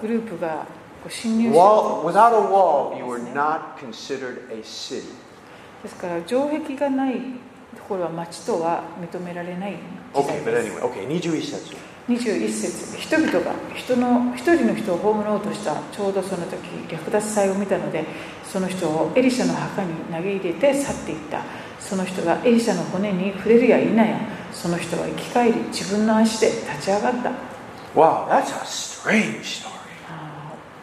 [0.02, 0.66] グループが
[1.10, 5.08] 侵入して wall, without a wall, you were not considered a city.
[5.84, 7.16] ですから城壁がない
[7.76, 9.78] ところは町とは認められない
[10.14, 11.76] 時 Okay, 代 but anyway, okay, 21節。
[12.18, 18.06] 21節人々が人の一人の人を葬ろうとしたちょうどその時略奪祭を見たので
[18.44, 21.42] その人をエリシャの墓に投げ入れて去っていった
[21.80, 24.20] その人がエリシャの骨に触れるや否や
[24.52, 27.32] その人は生き返り自分の足で立ち上がった
[27.94, 29.72] Wow, that's a strange story.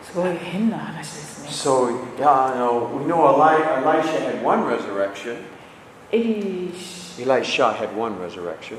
[0.03, 1.89] すごい変な話ですすね So,
[2.19, 5.37] yeah, no, we know Eli- Elisha had one resurrection.
[6.13, 8.79] Elisha had one resurrection.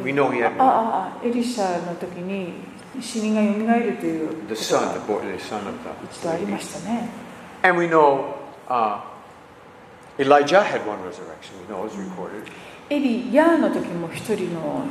[0.00, 2.54] We know he あ had あ.ああエリシャの時に
[3.00, 5.74] 死人がよみがえるという The son, the boy, the son of
[6.04, 6.64] 一度ありま the.
[6.64, 7.08] したね
[7.62, 8.34] And we know
[8.68, 9.00] uh,
[10.18, 11.54] Elijah had one resurrection.
[11.60, 12.50] We know it's recorded.
[12.90, 14.84] エリヤの時も一人の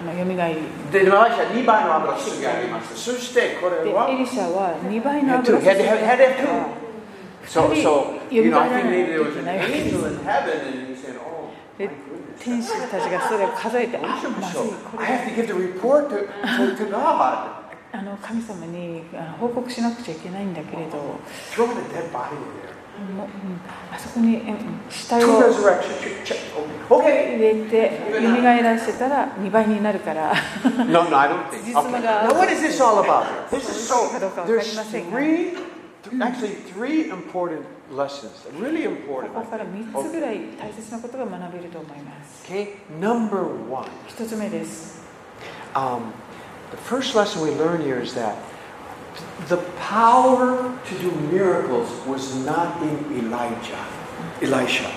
[0.00, 0.60] あのよみがえり
[0.90, 2.96] で、エリシャ2倍の油注ぎあります。
[2.96, 6.80] そしてこれではエリシャは2倍の油.注ぎ Had, had, had it two.
[7.46, 10.94] So, so you know, I think maybe there was an angel in heaven and he
[10.94, 11.50] said, oh.
[12.40, 13.98] 天使たちがそれを数えて、
[17.92, 19.02] あの神様に
[19.38, 21.20] 報告しなくちゃいけないんだけれど、
[23.92, 24.36] あそこに
[27.36, 30.32] 入れて、蘇らせたら2倍になるから、
[31.64, 31.82] 実は。
[31.82, 31.90] 3
[37.10, 38.30] important lessons.
[38.58, 39.32] Really こ important.
[39.34, 43.86] こから3つぐらい大切なことが学べると思います Okay, number one.
[44.08, 45.00] 1つ目です
[45.74, 46.12] Um,
[46.70, 48.34] the first lesson we learn here is that
[49.48, 53.78] the power to do miracles was not in Elijah,
[54.40, 54.88] Elisha.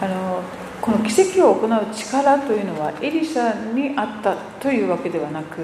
[0.00, 0.42] あの
[0.80, 5.60] この奇跡を行う力というのはエリシャにあったというわけではなく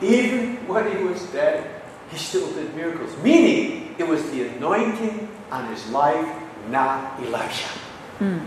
[0.00, 1.62] Even when he was dead,
[2.10, 3.16] he still did miracles.
[3.22, 6.26] Meaning, it was the anointing on his life,
[6.70, 7.68] not Elisha.
[8.20, 8.40] うん、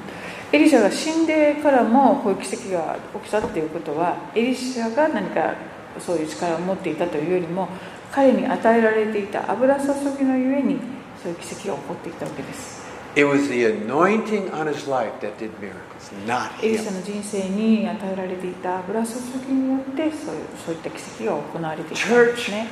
[0.52, 5.56] エリシャが死んでからもこういう奇跡が起きたっていうことはエリシャが何か
[6.00, 7.68] そういう力を持っていたというよりも
[8.12, 10.78] 彼に与えられていた油注ぎのゆえに
[11.22, 12.78] そういう奇跡が起こってきたわけです
[13.16, 19.14] It was the anointing on his life that did miracles, not エリシャ.の人生に与えられていた油注
[19.48, 22.68] ぎによってそういうそういった奇跡が行われていたんですね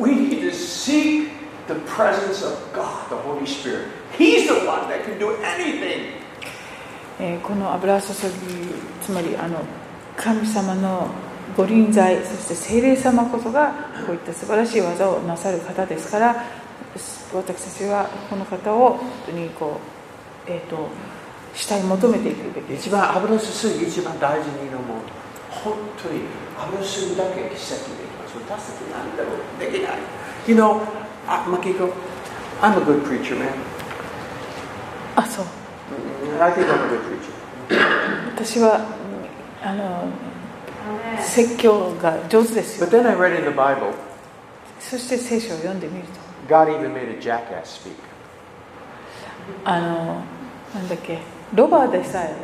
[0.00, 1.28] We need to seek
[1.68, 3.88] the presence of God, the Holy Spirit.
[4.16, 6.16] He's the one that can do anything.
[7.20, 8.14] えーこの油注ぎ
[9.02, 9.60] つまりあの
[10.16, 11.08] 神様の
[11.56, 13.72] ご臨在そして聖霊様こそが
[14.06, 16.44] こういった素晴らしい技をなさる方ですから
[17.32, 19.80] 私たちはこの方を本当にこ
[20.48, 20.88] う、えー、と
[21.54, 23.46] 主体求めていくべき一番油注
[23.78, 25.02] ぎ一番大事にのも
[25.50, 26.20] 本当に
[26.56, 29.60] 油注ぎだけ奇跡できます私たち何だろう。
[29.60, 29.98] できない。
[30.46, 31.92] You know あ Makiko
[32.60, 33.48] I'm a good preacher man
[35.16, 35.44] あそう
[36.40, 38.76] I think I'm a good preacher 私は
[39.62, 40.08] うんあの
[41.20, 43.92] 説教が上手ですよ But then I read in the Bible
[44.80, 46.04] そして聖書を読んでみる
[46.48, 47.92] と God even made a jackass speak
[49.64, 50.22] あの
[50.74, 51.18] なんだっけ
[51.54, 52.34] ロバでさえ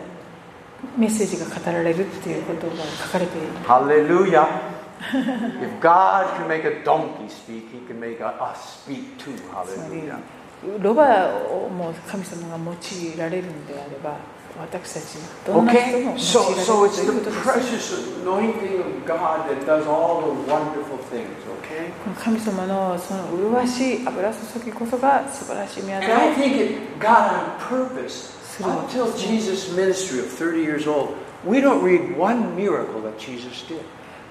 [0.99, 4.74] メッセージが語られるっていうことが書かれている Hallelujah
[5.62, 10.02] If God can make a donkey speak He can make a, us speak too つまり
[10.02, 10.20] Hallelujah
[10.82, 14.18] ロバをもう神様が用いられるんであれば
[14.60, 19.88] 私たちどんな人も Okay, 用い so られる so it's という the ことです precious anointing of God that does
[19.88, 21.30] all the wonderful things,
[21.64, 21.92] okay?
[22.04, 30.62] この神様のその麗しい油注ぎこそが素晴らしい宮 And 沢 I を think it, God on purpose, until Jesus' ministry of 30
[30.62, 31.14] years old,
[31.46, 33.80] we don't read one miracle that Jesus did.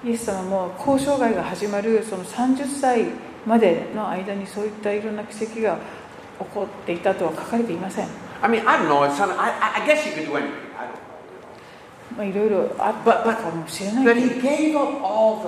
[0.05, 3.05] イエス様も交渉外が始まるその30歳
[3.45, 5.77] までの間にそういったいろんな奇跡が
[6.39, 8.07] 起こっていたとは書かれていません
[8.41, 9.03] I mean, I don't know.
[9.05, 10.51] It's not, I, I- guess you could do anything.
[10.77, 12.17] I don't know.
[12.17, 15.41] まあいろいろあったかもしれない But he gave up all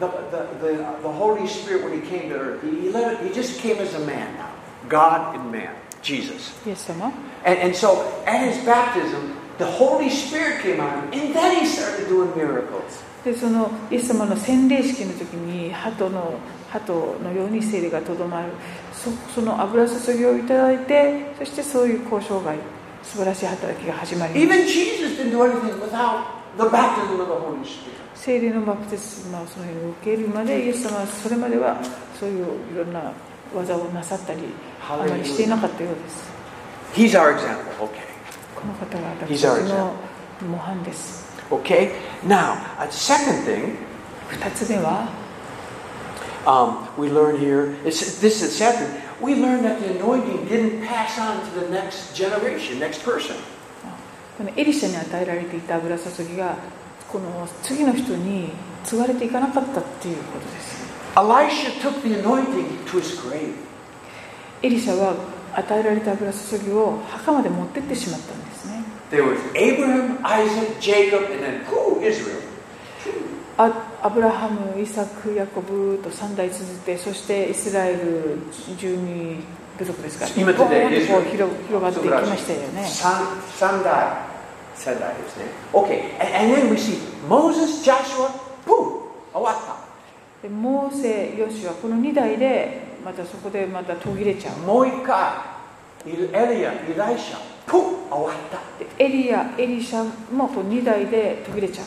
[0.00, 2.62] the, the, the, the, the Holy Spirit when he came to earth.
[2.64, 4.48] He, he, let it, he just came as a man now.
[4.88, 5.70] God and man,
[6.02, 6.52] Jesus.
[6.66, 7.12] イエス様
[7.44, 11.66] And, and so at his baptism, the Holy Spirit came on him, and then he
[11.66, 13.04] started doing miracles.
[13.24, 16.34] でそのイエス様の洗礼式の時に鳩の
[16.70, 18.48] 鳩のように聖霊がとどまる
[18.92, 22.56] そその油注ぎをいただいてそしてそういう交渉外
[23.02, 24.72] 素晴らしい働きが始まります.
[28.14, 31.80] 聖霊のバプテスマをそのように受けるまでイエス様はそれまでは
[32.18, 33.12] そういういろんな
[33.54, 34.40] 技をなさったり
[34.88, 36.30] あまりしていなかったようです
[36.94, 37.86] He's our example.
[37.86, 38.02] Okay.
[38.54, 39.92] この方が私の
[40.48, 41.93] 模範です Okay.
[42.23, 43.75] Now, a second thing
[44.29, 45.09] 二つ目は
[46.45, 47.75] um, we learn here.
[47.85, 48.89] It's, this is second.
[49.21, 53.35] We learn that the anointing didn't pass on to the next generation, next person.
[54.37, 56.57] このエリシャに与えられていた油注ぎが
[57.09, 58.51] この次の人に
[58.83, 63.55] 継がれていかなかったっていうことです Elisha took the anointing to his grave.
[64.61, 65.15] エリシャは
[65.53, 68.50] 与えられた油注ぎを墓まで持ってってしまったんですね
[69.12, 72.00] There was Abraham, Isaac, Jacob, and then who?
[72.00, 72.40] Israel.
[73.58, 78.38] あアブラハム、イサク、ヤコブと3代続いてそしてイスラエル
[78.78, 79.36] 12
[79.78, 83.26] 部族ですか今ボーンとこう広広がっていきましたよね三
[83.58, 84.32] 三代
[84.74, 85.44] 世代ですね。
[85.74, 86.98] Okay, and, then we see
[87.28, 88.30] Moses, Joshua,
[88.64, 89.02] boom,
[89.34, 89.76] 終わった。
[90.42, 95.34] でモーセ、ヨシュはこの2代でまたそこでまた途切れちゃうもう一回、
[96.06, 98.58] エリア、イライシャ、ポン終わった。
[98.78, 100.04] でエリア、エリシャ
[100.34, 101.86] もこう2代で途切れちゃう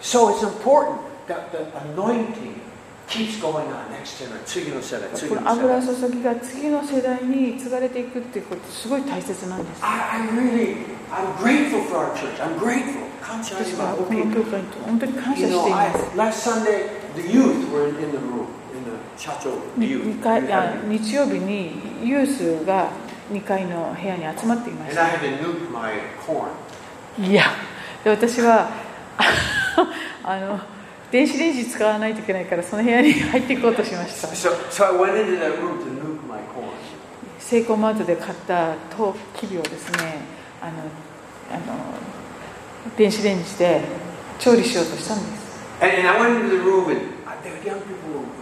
[0.00, 0.98] So it's important
[1.28, 1.58] that the
[1.94, 2.54] anointing
[3.08, 4.42] keeps going on next generation.
[4.44, 5.56] 次の世代、次この世代。
[5.56, 10.76] の油注ぎが次の世代に継がれていくっていうことすごい大切なんです I, I really,
[11.10, 12.36] I'm grateful for our church.
[12.40, 13.06] I'm grateful.
[13.22, 14.00] 感謝し私ます。
[14.00, 18.46] はこの教会に本当に感謝 You し know, ていま I, す last Sunday, the youth were in the room,
[18.76, 20.04] in the chacho に youth.
[20.06, 21.72] 二回あ日曜日に
[22.04, 22.90] ユースが
[23.32, 25.04] 2階の部屋に集まっていました.
[27.18, 27.44] いや
[28.04, 28.68] で私は
[30.22, 30.60] あの
[31.10, 34.98] 電子レンジ使わないといけないからその部屋に入っていこうとしました So, so.
[37.38, 40.18] セイコーマートで買ったトウキビをですね
[40.60, 40.72] あの
[41.50, 41.62] あの
[42.96, 43.80] 電子レンジで
[44.38, 45.46] 調理しようとしたんです
[45.80, 45.92] And,
[48.02, 48.35] and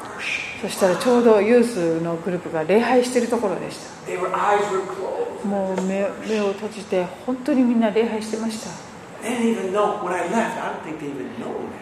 [0.65, 3.91] そしたらちょうどユースのグループが礼拝しているところでした。
[5.47, 8.71] もう目,目を閉じて、本当にみんな礼拝してました。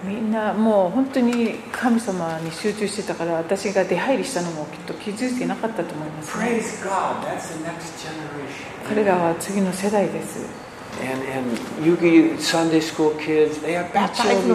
[0.04, 6.36] みんなもう本当に神様に集中してたから、私が出入りしたのもきっと気づいてなかったと思います、
[8.88, 10.44] 彼らは次の世代です。
[11.00, 11.22] And,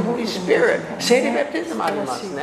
[0.04, 0.82] Holy Spirit.
[1.00, 2.36] Say the baptism, I must,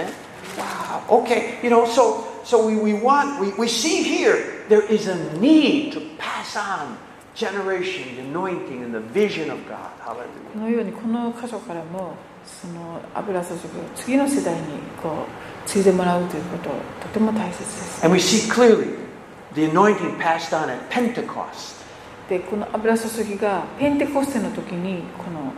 [0.58, 1.22] Wow.
[1.24, 1.60] Okay.
[1.64, 5.94] You know, so so we, we want we, we see here there is a need
[5.94, 6.98] to pass on
[7.36, 9.92] generation, the anointing, and the vision of God.
[10.04, 10.16] こ
[10.56, 10.60] Hallelujah.
[10.60, 12.16] のようにこの箇所からも
[12.46, 13.60] その油注ぎを
[13.96, 14.62] 次の世代に
[15.02, 15.26] こ
[15.66, 16.70] う継いでもらうということ
[17.02, 18.98] とても大切です And we see clearly
[19.54, 21.80] the anointing passed on at Pentecost.
[22.30, 25.52] でこの油注ぎがペンテコステの時にこの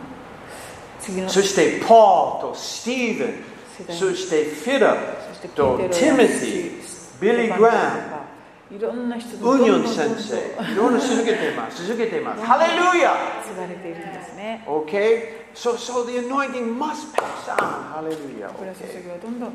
[1.00, 3.42] 次のそして、Paul と Stephen、世代に
[3.88, 8.22] そして、フィリッそしてプとペテロ Timothy、ビリー・グラ
[8.70, 11.86] いろんな人ム、ウニョンどんどんどんどん先生、いろんな続けています。
[11.86, 12.42] 続けています。
[12.42, 13.14] ハレルヤ
[13.44, 15.42] 継がれているんですね Okay?
[15.54, 17.92] So, so the anointing must pass on.
[17.92, 18.48] Hallelujah.
[18.56, 19.02] 油注 Okay.
[19.02, 19.52] ぎはどんどん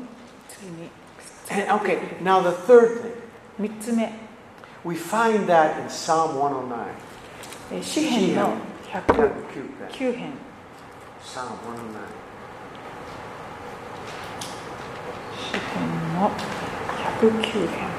[0.48, 0.88] 次に
[1.50, 3.12] And, okay, now the third thing.
[3.60, 4.12] 3つ目
[4.84, 6.76] We find that in Psalm 109.
[7.72, 8.52] えー詩篇の
[8.92, 9.32] 109
[9.90, 10.30] 109編
[11.24, 12.28] Psalm 109.
[15.43, 16.31] 詩篇の
[17.19, 17.93] 109編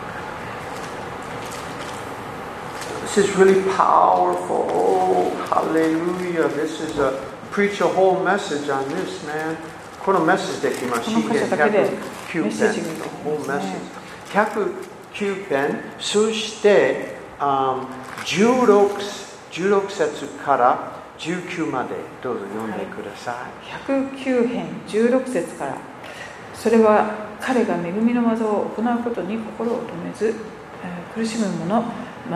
[3.05, 4.67] This is really powerful.
[4.73, 6.49] Oh, hallelujah.
[6.49, 7.13] This is a
[7.53, 9.57] preach a whole message on this, man.
[10.05, 11.05] このメッセージできます。
[11.05, 11.91] この箇所だけで
[12.33, 14.05] 109メッセージができますね whole message
[15.15, 17.87] 109編、そして、um,
[18.25, 18.89] 16,
[19.53, 21.91] 16節から19まで
[22.23, 23.35] どうぞ読んでください。
[23.35, 24.01] はい。
[24.03, 25.77] 109編16節から
[26.55, 30.35] それは彼が恵みの技を行うことに心を止めず、
[30.83, 31.85] え苦しむ者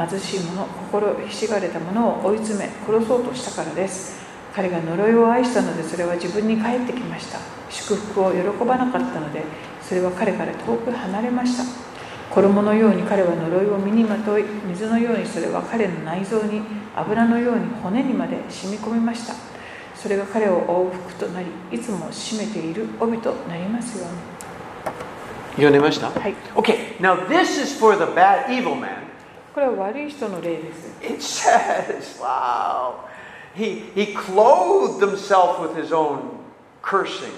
[0.09, 4.19] 貧しい者心ひしがれた者を追い詰め殺そうとしたからです。
[4.55, 7.39] 彼が呪いを愛したのでそれは自分に返ってきました。
[7.71, 9.45] 祝福を喜ばなかったので
[9.81, 11.65] それは彼から遠く離れました。
[12.35, 16.61] 衣のように彼は呪いを身にまとい水のようにそれは彼の内臓に
[16.95, 19.35] 油のように骨にまで染み込みました。
[19.95, 24.38] それが彼を覆う服となりいつも締めている帯となりますように。
[25.59, 29.09] 読んでましたはい Okay, now this is for the bad, evil man.
[29.55, 32.95] これは悪い人の例です It says, wow,
[33.55, 36.21] he, he clothed himself with his own
[36.83, 37.33] cursing.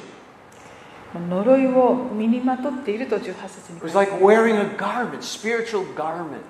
[1.13, 6.41] 呪いを身にまとっていると18節に It 書 was like る wearing a garment, spiritual garment,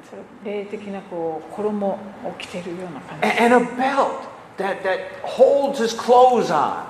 [0.44, 1.98] 霊的なこう衣を
[2.38, 6.84] 着ているような感じ and, and a belt that, that holds his clothes on.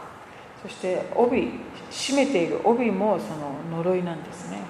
[0.63, 1.53] そして帯
[1.91, 3.29] 締めている帯もそ
[3.75, 4.63] の呪いなんですね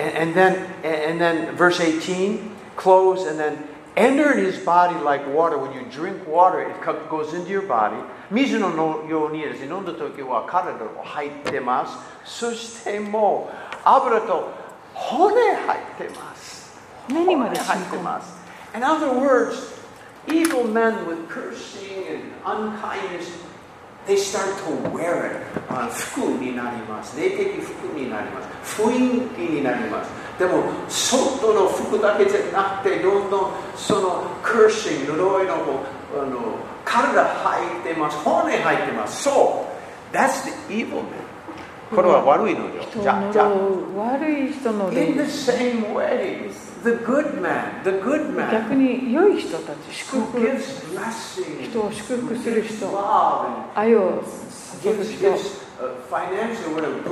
[0.00, 3.66] And, and then, and then verse 18, clothes, and then
[3.96, 5.58] enter in his body like water.
[5.58, 7.96] When you drink water, it co- goes into your body.
[8.30, 11.96] 水のようにですね、飲んだ時は体を入ってます。
[12.24, 14.52] そしてもう油と
[14.94, 16.76] 骨入ってます。
[17.08, 18.36] 骨にまで染み込む入ってます。
[18.74, 19.72] In other words,
[20.26, 23.30] evil men with cursing and unkindness,
[24.07, 25.61] they start to wear it.
[25.69, 27.19] あ服になります。
[27.19, 28.81] 霊的服になります。
[28.81, 30.09] 雰囲気になります。
[30.39, 38.17] でも、外の服だけじゃなくて、どんどんその cursing、呪いのあの体入ってます。
[38.17, 39.23] 骨入ってます。
[39.23, 39.65] そ
[40.11, 40.15] う。
[40.15, 41.31] That's the evil man.
[41.95, 42.83] これは悪いのよ。
[42.93, 46.49] じゃじゃ悪い人の In 霊 the same way,
[48.51, 50.39] 逆に良い人たち祝福
[51.69, 52.87] 人を祝福する人
[53.75, 54.23] 愛を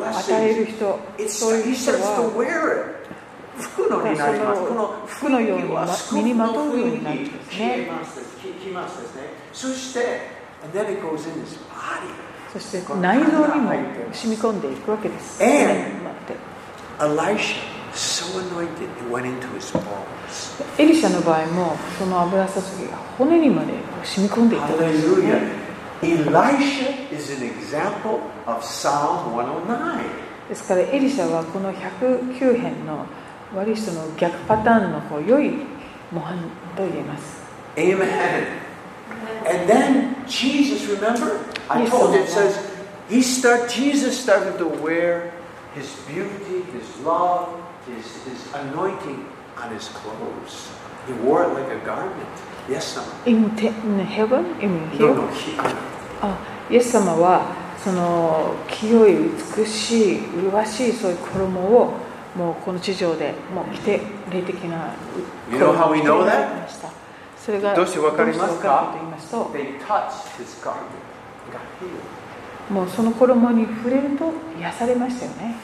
[0.10, 1.98] 与える人そういう人は
[3.60, 4.62] 服のようになります。
[6.16, 7.88] に身にまとうようになるんですね。
[12.54, 13.72] そして内臓にも
[14.14, 15.44] 染み込んでいくわけです、
[20.78, 23.74] エリシャの場合もその油注ぎが骨にまで
[24.04, 25.70] 染み込んでいったんですよね.
[26.02, 30.00] Elisha is an example of Psalm 109.
[30.48, 33.06] ですからエリシャはこの109編の
[33.56, 35.52] 悪い人の逆パターンのこう良い
[36.12, 36.38] 模範
[36.76, 37.40] と言えます
[37.76, 38.00] Amen.
[39.46, 41.40] And then Jesus, remember?
[41.70, 42.58] I told you, it says,
[43.10, 45.32] he start, Jesus started to wear
[45.76, 47.50] his beauty, his love,
[47.96, 49.26] his, his anointing
[49.58, 50.70] on his clothes.
[51.08, 52.14] He wore it like a garment.
[52.70, 53.04] Yes, son.
[53.26, 54.46] In, te- in heaven?
[54.62, 55.14] In No, here?
[55.16, 55.74] no, he, uh,
[56.22, 56.38] あ
[56.70, 57.42] イエス様は
[57.84, 59.16] その清い
[59.58, 60.20] 美しい
[60.52, 61.94] 麗しいそういう衣を
[62.36, 64.94] もうこの地上でもう着て霊的な
[65.52, 66.28] You know how we know that?
[66.28, 66.90] 衣を着ていただきました
[67.44, 70.76] それがどうしてわかりますかと言いますと they touched his garment.
[71.48, 72.74] He got healed.
[72.74, 75.56] もうその衣に触れると癒されましたよね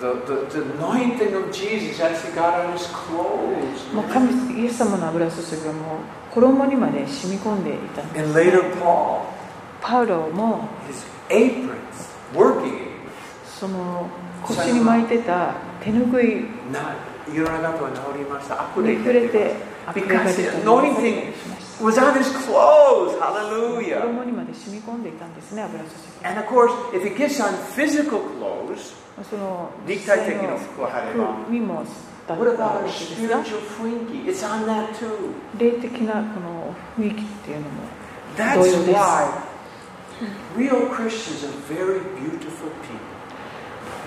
[0.00, 1.50] the, the, the anointing of
[14.44, 16.46] 腰に巻いてた手ぬい、
[17.32, 18.48] いろんなこが治りし、
[19.28, 20.00] て、あふ、
[21.80, 23.18] was on his clothes.
[23.20, 24.00] Hallelujah.
[24.02, 25.90] 衣にまで染み込んでいたんですね油注
[26.22, 28.94] ぎ And of course, if it gets on physical clothes,
[29.30, 31.84] その立体的な服を貼れば服にも
[32.26, 35.32] だっ what たわ about け a ですが spiritual 雰囲気 It's on that too.
[35.58, 37.68] 霊的なこの雰囲気っていうのも
[38.36, 39.48] That's 同様です why
[40.56, 42.98] real Christians are very beautiful people.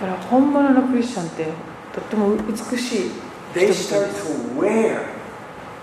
[0.01, 1.45] だから本物のクリスチャンって
[1.93, 3.11] とっても美しい
[3.53, 5.05] They 人々 start です to wear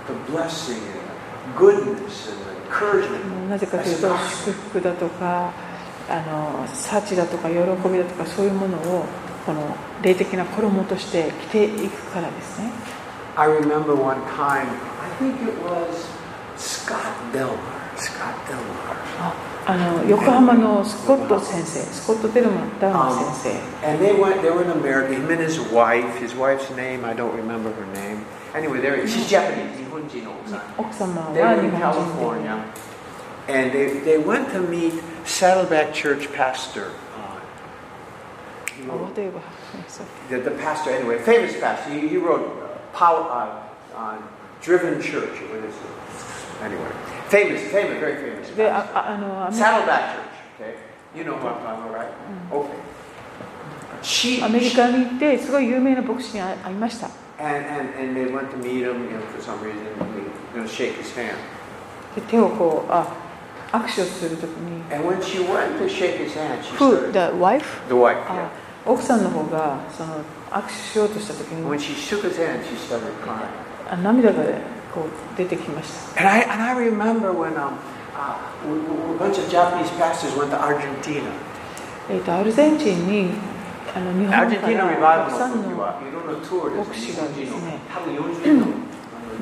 [0.07, 0.81] the blessing
[3.49, 4.09] なぜかというと
[4.45, 5.53] 祝福だとか
[6.09, 9.05] あの幸だとか喜びだとかそういうものを
[9.45, 12.71] この霊的な衣として着ていくからですね
[13.37, 14.67] I remember one time,
[15.01, 16.09] I think it was
[16.57, 17.57] Scott Delmar.
[17.97, 19.48] Scott Delmar.
[19.68, 27.06] ああの横浜のスコット先生スコット・デルマンダウマン先生 And they went, they were in America, him and his wife, his wife's name,
[27.06, 28.20] I don't remember her name.
[28.54, 30.62] Anyway, they're, she's Japanese, 日本人の奥さん。
[30.78, 32.58] 奥様 They は were 日 in 本人 California.
[33.48, 34.94] And they, they went to meet
[35.26, 36.92] Saddleback Church pastor.
[37.16, 37.40] Uh,
[38.76, 39.42] he で wrote- 例えば
[39.88, 41.90] そう the, the pastor, anyway, famous pastor.
[41.90, 44.18] He, he wrote uh, Power, uh, uh,
[44.62, 45.40] Driven Church.
[45.52, 46.64] What is it?
[46.64, 46.80] Anyway,
[47.29, 48.55] Famous, famous, very famous.
[48.57, 50.29] で.あああのアメリカ Saddleback Church.
[50.61, 50.75] Okay,
[51.19, 52.09] you know what I'm talking about, right?
[52.53, 52.69] Okay.
[54.03, 57.09] She, アメリカに行ってすごい有名な牧師に会会いました
[57.41, 59.77] and, and and they went to meet him, you know, for some reason.
[60.55, 61.37] Going to shake his hand.
[62.15, 63.07] で手をこうあ
[63.73, 67.11] 握手をするときに And when she went to shake his hand, she Who?
[67.11, 67.13] started.
[67.13, 67.83] The wife?
[67.89, 68.19] The wife.
[68.29, 68.51] あ
[68.87, 68.91] Yeah.
[68.91, 70.15] 奥さんの方がその
[70.51, 73.49] 握手しようとしたとき When に she shook his hand, she started crying.
[73.91, 74.43] あ涙が
[74.95, 76.21] こう出てきました。
[76.21, 77.73] And I and I remember when um,
[78.15, 78.37] uh,
[78.67, 81.31] we, we, a bunch of Japanese pastors went to Argentina.
[82.11, 83.31] えー、とアルゼンチンに
[83.95, 85.69] あの日本からたくさんの。
[85.69, 88.61] 牧師がですね多分40人。
[88.61, 88.67] の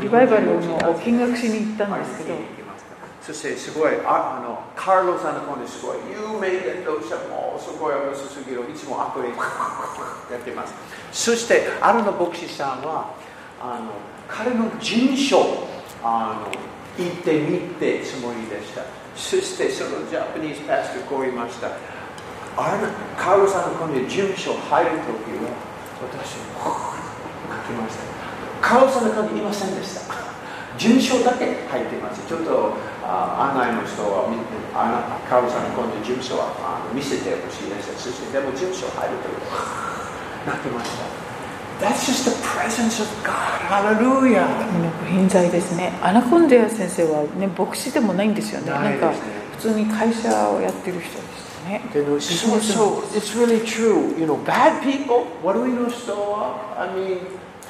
[0.03, 2.67] リバイバルを見学しに行ったんですけど。
[3.27, 10.73] そしてすごいああのカーロさんの方ですごい有名伝道者もすごい油注ぎをいつもアプリやってます。
[11.11, 13.15] そしてあるの牧師さんは
[13.61, 13.91] あの
[14.29, 15.69] 彼の事務所
[16.03, 18.83] あの行ってみてつもりでした
[19.15, 21.69] そしてそのジャパニーズパスタこう言いました
[22.57, 25.51] あのカーロさんのこの事務所入るときは
[26.03, 26.37] 私
[27.49, 28.05] 泣きました
[28.61, 30.27] カーロさんの中にいませんでした
[30.79, 32.21] 順章だけ入ってます。
[32.29, 34.29] ちょっとあ案内の人は
[34.75, 37.97] あなカールさんの今度事務所はあの見せてほしいです。
[37.97, 39.33] そしてでも事務所入るとき
[40.47, 41.26] なってました。
[41.81, 43.47] That's just the presence of God.
[45.29, 49.13] 罪ですねアナコンデア先生はね牧師でもないんですよねなんか
[49.57, 54.17] 普通に会社をやってる人でしたね So, so it's really true.
[54.19, 57.19] You know, bad people, 悪いの人は、I mean,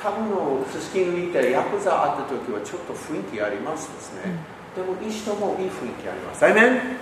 [0.02, 4.55] 多分のすすき抜いてヤクザあった時はちょっと雰囲気ありますですね。
[4.76, 6.44] でもいい人もいい雰囲気あります。
[6.44, 6.98] Amen?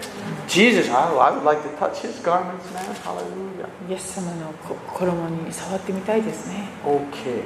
[0.46, 2.84] Jesus, I, I would like to touch his garments, man.
[3.02, 3.68] Hallelujah.
[3.90, 7.42] イエス様のこ衣に触ってみたいですね Okay.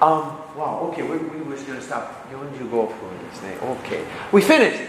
[0.00, 3.56] Um, wow, okay, we, we were going to stop 45分ですね。
[3.60, 4.02] Okay.
[4.32, 4.80] We finished!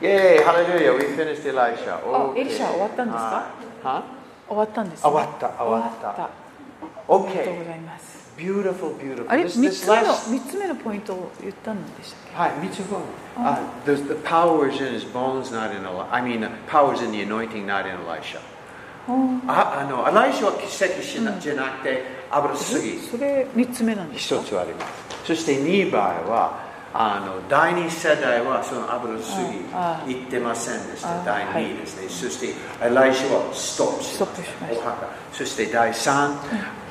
[0.00, 1.98] Yay, hallelujah, we finished Elisha.
[2.04, 3.50] あエリシャ終わったんですか
[3.82, 4.04] は
[4.48, 6.28] 終わったんですね終わった終わった終わったあ
[7.28, 7.58] りがとう Okay.
[7.58, 9.24] ございます Beautiful, beautiful.
[9.30, 12.98] あれ This- 3 this つ目の last- 三つ目のポイントを言ったんでしたっけはい、三つ分。
[13.38, 17.22] Uh, there's the powers in his bones, not in Eli- I mean, uh, powers in the
[17.22, 18.38] anointing, not in Elisha.
[19.48, 22.98] ああの、エライシャは奇跡しな、じゃなくて、油すぎ。
[23.00, 25.26] それ3つ目なんです一かつあります。
[25.26, 26.58] そして2番は、
[26.94, 29.32] あの第二世代はその油す
[29.72, 31.22] ああぎ行ってませんでした。
[31.22, 32.08] あ第はい2ですね。
[32.08, 32.48] そして
[32.84, 35.22] エライシャはストップしましたお墓。
[35.32, 36.36] そして第3、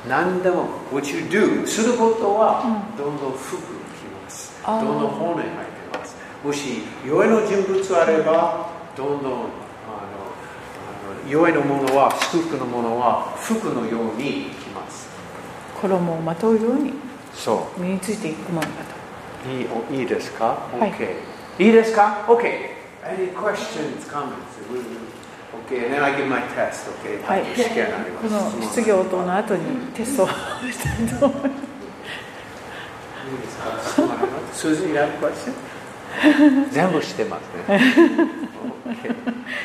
[0.08, 4.52] 何でも、what you do することは、どんどん服きます。
[4.64, 6.16] ああどんどん骨入ってます。
[6.44, 9.38] もし、弱いの人物あれば、どんどんあのあ
[11.24, 15.08] の弱いのものは、祝福のものは、服のようにきます。
[15.80, 16.94] 衣をまとうように
[17.32, 17.80] そう。
[17.80, 18.91] 身についていくものだと
[19.48, 20.44] いいおいいですか
[20.78, 21.08] はい ?OK。
[21.58, 22.70] いいですか ?OK。
[23.04, 24.32] Any questions, comments?
[25.52, 27.22] OK, and then I give my test, OK?
[27.26, 28.28] はいこ。
[28.28, 29.62] の質疑応答の後に
[29.94, 30.32] テストをし
[30.82, 31.72] たいと思います
[33.32, 35.52] いいですか質問あります Susan, you have a question?
[36.70, 37.80] 全部してますね。
[38.86, 39.14] OK。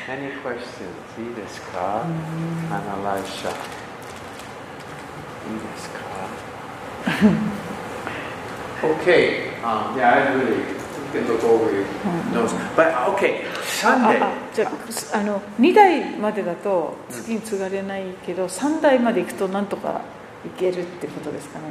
[0.08, 1.30] Any questions?
[1.30, 2.04] いいですか
[2.72, 3.50] アナライシャ。
[3.50, 3.52] い
[5.56, 5.98] いですか
[8.84, 9.50] Okay.
[9.64, 10.78] Um, yeah, I really
[11.12, 11.86] can look over your
[12.34, 12.54] notes.
[12.76, 13.46] But okay,
[13.84, 14.22] あ Sunday.
[14.22, 14.72] あじゃ
[15.14, 20.02] ああの2代までだと次に継がれないけど3代まで行くとなんとか
[20.46, 21.66] いけるってことですかね、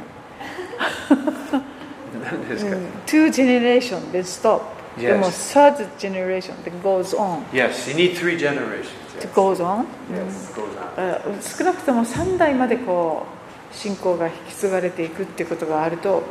[2.23, 4.61] 何ですか、うん、2 generation then stop、
[4.97, 5.13] Yes.
[5.13, 8.87] でも third generation then goes on Yes, you need three generations.
[9.15, 10.97] Yes, goes on、yes goes on.
[10.97, 13.25] あ少なくとも3代までこ
[13.71, 16.23] う信仰が引き継がれていくってことがあると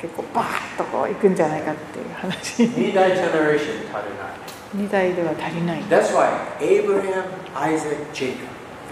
[0.00, 4.86] 結構バーッとこういくんじゃないかっていう話二代 generation 足りない。
[4.86, 6.30] 2代では足りない That's why
[6.60, 7.24] Abraham,
[7.56, 8.36] Isaac, Jacob,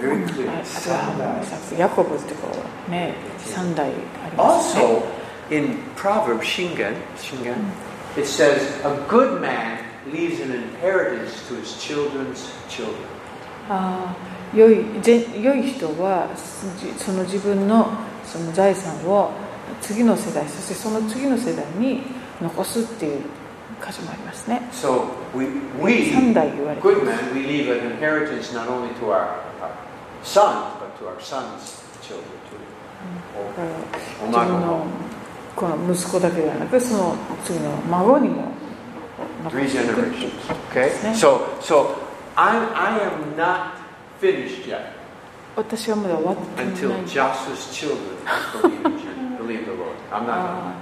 [0.00, 0.62] very あ
[1.72, 1.78] clear.
[1.78, 2.48] ヤコブってこ
[2.88, 3.92] うね3代あ
[4.30, 7.54] りますね Also, in Proverbs, Shingen, Shingen,
[8.16, 9.78] it says, a good man
[10.12, 12.94] leaves an inheritance to his children's children.
[13.70, 16.26] ああ良いぜ良い人は
[16.78, 17.88] じその自分の
[18.24, 19.30] その財産を
[19.80, 22.02] 次の世代そしてその次の世代に
[22.40, 23.22] 残すっていう
[23.84, 25.46] 箇所もありますね So we,
[25.80, 29.70] we 3代言われて good men, we leave an inheritance not only to our, our
[30.22, 32.38] sons, but to our sons' children
[33.56, 34.86] ら自分の
[35.54, 38.52] この息子だけではなくその次の孫にも
[39.44, 40.50] 残 Three していくっていう generations.
[40.70, 40.90] Okay?
[41.02, 41.14] Yeah.
[41.14, 41.94] So, so
[42.36, 43.78] I'm, I am not
[44.20, 44.98] finished yet
[45.56, 47.98] 私はまだ終わってない until Joshua's children
[48.62, 49.07] believe, in Jesus,
[49.48, 49.96] believe the Lord.
[50.12, 50.72] I'm not あ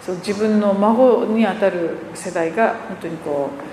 [0.00, 3.70] ーそう自分の孫にあたる世代が本当にこうクリ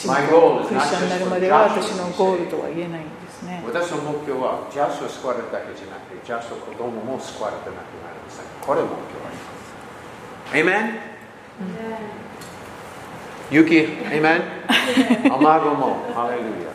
[0.00, 8.40] スチャンになるまでは私のゴールとは言えないんですね.私の目標は、ジャスを救われるだけじゃなくて、ジャスの子供も救われてなくなるんです。
[8.64, 9.02] これ目標
[10.50, 10.88] あります。
[10.88, 11.18] Amen?
[13.50, 13.74] ユキ、
[14.10, 14.42] Amen?
[15.28, 16.72] 卵も、Hallelujah.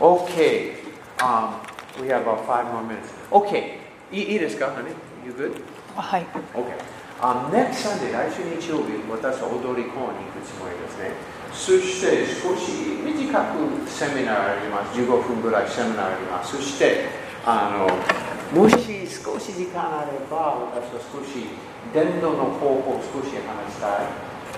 [0.00, 0.74] Okay.
[1.18, 1.54] Um,
[2.00, 3.10] we have about five more minutes.
[3.30, 3.78] Okay.
[4.12, 4.94] いいいいですか honey?
[5.24, 5.62] You good?
[5.96, 7.00] あはい Okay.
[7.20, 11.12] Um, next Sunday, 来週日曜日、私は踊り公演に行くつもりですね。
[11.52, 14.98] そして少し短くセミナーあります。
[14.98, 16.56] 15分ぐらいセミナーあります。
[16.56, 17.08] そして、
[17.44, 17.68] あ
[18.54, 21.44] の、もし少し時間あれば、私は少し
[21.92, 24.08] 伝道の方法を少し話したい。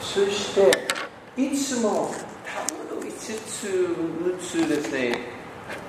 [0.00, 0.70] そして、
[1.36, 2.14] いつも
[2.46, 3.10] 多分5
[3.42, 3.66] つ、
[4.22, 5.18] 6つですね、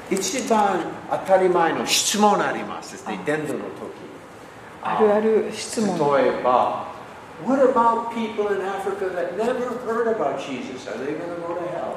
[0.09, 0.79] 一番
[1.11, 4.02] 当たり前の質問ありますですね、伝道の時。
[4.83, 6.91] あるある質問例えば、
[7.45, 10.87] What about people in Africa that never heard about Jesus?
[10.87, 11.95] Are they going to go to hell?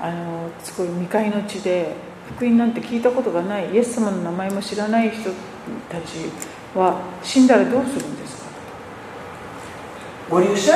[0.00, 1.96] あのすごい未開の地で
[2.36, 5.30] 福音なんて聞いたことがないイエス様の名前も知らない人
[5.88, 6.30] たち
[6.74, 8.48] は死んだらどうするんですか
[10.30, 10.72] What do you say?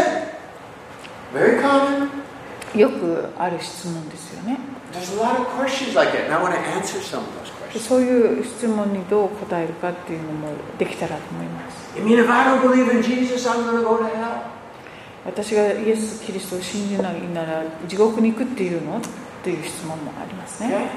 [1.32, 2.08] Very common.
[2.76, 4.58] よくある質問ですよね
[4.92, 7.41] There's a lot of questions like that, and I want to answer some of questions.
[7.78, 10.48] そういう質問にどう答えるかっていうのも
[10.78, 11.92] できたらと思います。
[15.24, 19.00] 私がイエス・キリストを信じないなら地獄に行くっていうの？
[19.44, 20.90] という質問もありますね。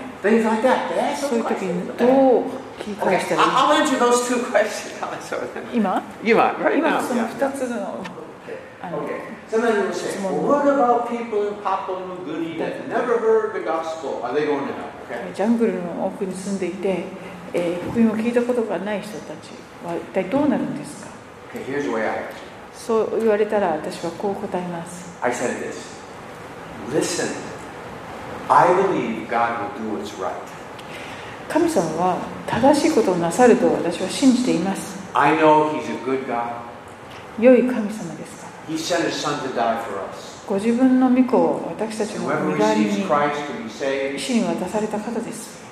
[1.18, 2.06] そういう時にど
[2.42, 2.44] う
[2.80, 3.44] 聞き返したら？
[3.44, 3.56] いいか。
[5.74, 6.02] 今？
[6.24, 8.04] 今、今その2つの。
[9.94, 10.32] 質問。
[15.36, 17.04] ジャングルの奥に住んでいて、
[17.54, 19.52] えー福音を聞いたことがない人たち
[19.86, 21.16] は一体どうなるんですか
[21.56, 22.12] Okay.
[22.74, 25.96] そう言われたら私はこう答えます I said this.
[26.92, 27.28] Listen,
[28.50, 30.34] I believe God will do what's right.
[31.48, 36.62] 神様は正しいことをなさると私は信じています I know He's a good God.
[37.40, 40.35] 良い神様ですから He sent His Son to die for us.
[40.48, 45.66] ご自分の御子を私たちの身代わりに死に渡された方です。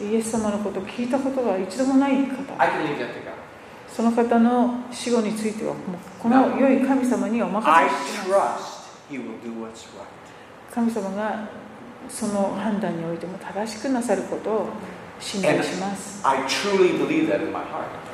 [0.00, 2.36] イエス様のことを聞いたことは一度もない方、
[3.88, 5.74] その方の死後については、
[6.20, 7.66] この良い神様にお任
[8.06, 8.84] せします。
[10.72, 11.48] 神様が
[12.08, 14.68] その判断においても正しくなさることを
[15.20, 16.22] 信頼します。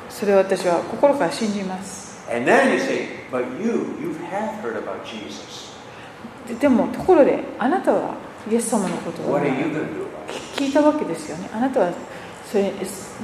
[0.09, 2.10] それを私は心から信じます。
[2.30, 5.72] And then you say, but you, you have heard about Jesus.
[6.48, 8.14] ででもところであなたは
[8.50, 10.64] イエス様のことを What are you going to do about it?
[10.64, 11.92] 聞いたわけですよねあなたは
[12.50, 12.72] それ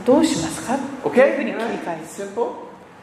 [0.05, 1.45] どうしますかというふう Okay?
[1.45, 2.47] に切り返す Simple.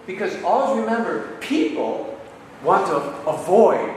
[0.08, 2.18] Because always remember, people
[2.66, 3.94] want to avoid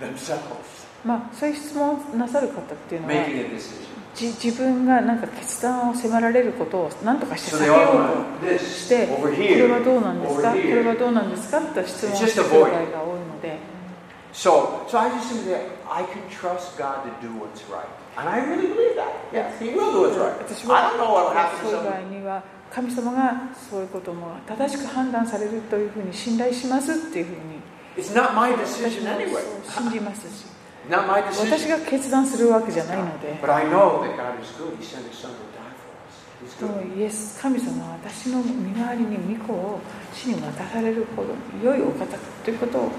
[0.00, 0.40] themselves
[1.04, 3.86] まあそういう質問をなさる方っていうのは making a decision.
[4.17, 13.59] じ自分がなんか決断を迫られることを何とかして避けようとして、これはどうなんですかこれは.どうなんですかと質問くる場.合が多いので、
[14.33, 17.87] So, so I just simply say, I can trust God to do what's right.
[18.17, 19.13] And I really believe that.
[19.33, 20.33] Yes, He will do what's right.
[20.45, 22.19] 私 I は don't know what will happen そう to someone.
[22.19, 23.33] には神様が
[23.69, 27.37] そういうことも正しく判断されるというふうに信頼しますっていうふうに
[27.97, 29.31] It's not my 私 decision も anyway.
[29.65, 30.45] そう信じますし
[30.89, 33.37] 私が決断するわけじゃないので。
[36.97, 39.79] イエス神様私の身代わりに御子を
[40.13, 41.29] 死に渡されるほど
[41.63, 42.05] 良いお方
[42.45, 42.91] ということを。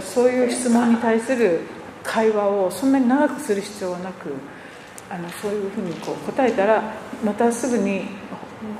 [0.00, 1.60] そういう質問に対する
[2.02, 4.32] 会話をそんなに長くする必要はなく
[5.10, 6.82] あのそういうふうにこう答えたら
[7.22, 8.25] またすぐに。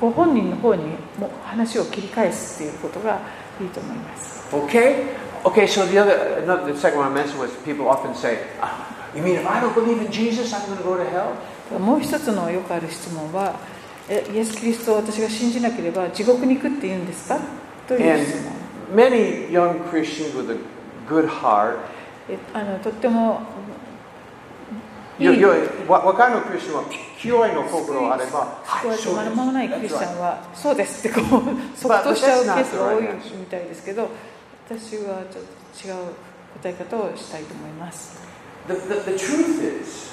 [0.01, 0.85] ご本人の方に
[1.19, 3.21] も話を切り返すっていうことが
[3.61, 5.15] いいと思います Okay?
[5.45, 8.87] Okay, so the other, another, the second one I mentioned was people often say, "Ah,
[9.15, 11.79] You mean if I don't believe in Jesus, I'm going to go to hell?
[11.79, 13.57] もう一つのよくある質問は
[14.09, 17.39] えイエス・キリストを私が信じなければ地獄に行くって言うんですか
[17.89, 18.53] という質問
[18.95, 20.57] Many young Christians with a
[21.09, 21.79] good heart,
[22.29, 23.41] えあのとっても
[25.19, 25.45] いい
[25.89, 26.85] 若いのクリスチャンは
[27.19, 33.05] 清いの心あれば、救われて間もないクリスチャンはそうですってこう即答しちゃうケースが多い.
[33.39, 34.09] みたいですけど
[34.69, 35.95] 私はちょっと違う
[36.63, 38.21] 答え方をしたいと思います
[38.69, 40.11] The, the, the truth is,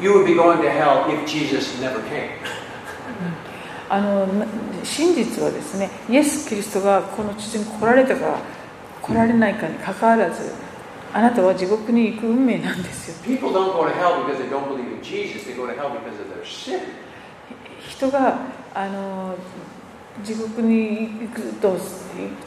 [0.00, 2.30] you would be going to hell if Jesus never came.
[3.90, 4.46] あのな
[4.84, 8.38] 真実はですねイエス・キリストがこの地上に来られたか
[9.02, 10.52] 来られないかにかかわらず
[11.14, 13.14] あなたは地獄に行く運命なんですよ。
[17.86, 18.38] 人が
[18.74, 19.34] あの
[20.24, 21.76] 地獄に行くと,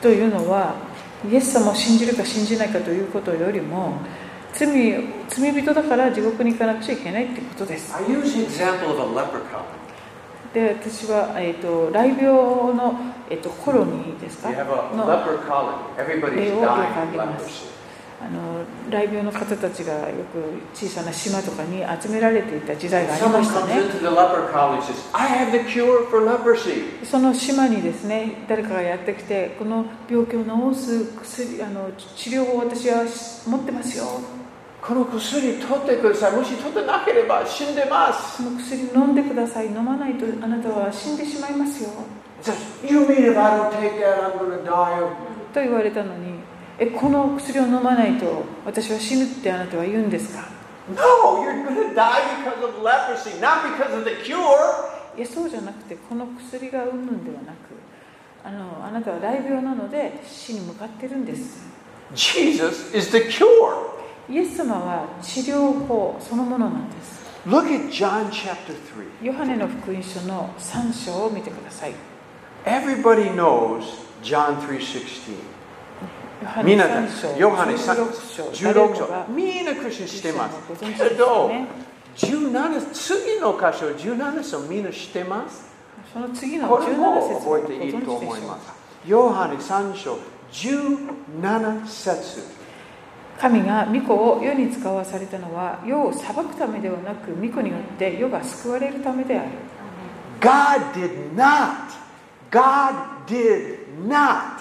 [0.01, 0.75] というのは、
[1.29, 3.97] イエス様を信じるか信じないかということよりも、
[4.53, 7.93] 罪,罪人だから地獄に行かなくちゃいけないということです。
[10.53, 12.33] で私は、えー、と雷病
[12.73, 12.95] の、
[13.29, 14.49] えー、とコロニーですか、
[18.21, 23.75] あの雷病の方たちがよく小さな島とかに集められていた時代がありましたね.
[27.03, 33.03] その島にですね誰かがやってきてこの病気を治す薬あの治療を私は
[33.47, 34.05] 持ってますよ
[34.81, 36.31] この薬取ってください。
[36.33, 38.43] もし取ってなければ死んでます。
[38.43, 41.89] この薬飲んでください飲まないとあなたは死んでしまいますよ
[42.39, 45.09] It says, You mean if I don't take that, I'm going to die of
[45.53, 46.34] と言われたのに
[46.77, 50.47] えこの薬を飲まないと私は死ぬってあなたは言うんですか
[50.87, 54.37] No, you're going to die because of leprosy, not because of the cure.
[55.17, 57.55] いやそうじゃなくてこの薬がうんぬんではなく
[58.43, 61.65] あのあなたは雷病なので死に向かってるんです
[62.13, 63.45] Jesus is the cure.
[64.29, 68.73] イエス様は治療法そのものなんです Look at John chapter
[69.21, 69.25] 3.
[69.25, 71.93] ヨハネの福音書の3章を見てください
[72.65, 73.83] Everybody knows
[74.21, 75.54] John 3:16.
[76.63, 79.33] みんな3章ヨハネ3 16章16誰もが章。
[79.33, 80.57] みんなクリスチャンしてます。
[80.79, 81.67] けどよ、ね。
[82.15, 85.65] 17次の箇所17章みんな知ってます？
[86.13, 88.73] その次のこれも17節覚えていいと思います。
[89.07, 90.17] ヨハネ3章
[90.51, 92.43] 17節。
[93.37, 99.49] 神が御子を世に使わされたのは世を裁くためではなく御子によって世が救われるためである。
[100.39, 101.91] God did not,
[102.49, 102.95] God
[103.27, 104.59] did not,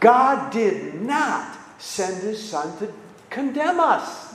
[0.00, 2.88] God did not send his son to
[3.30, 4.34] condemn us.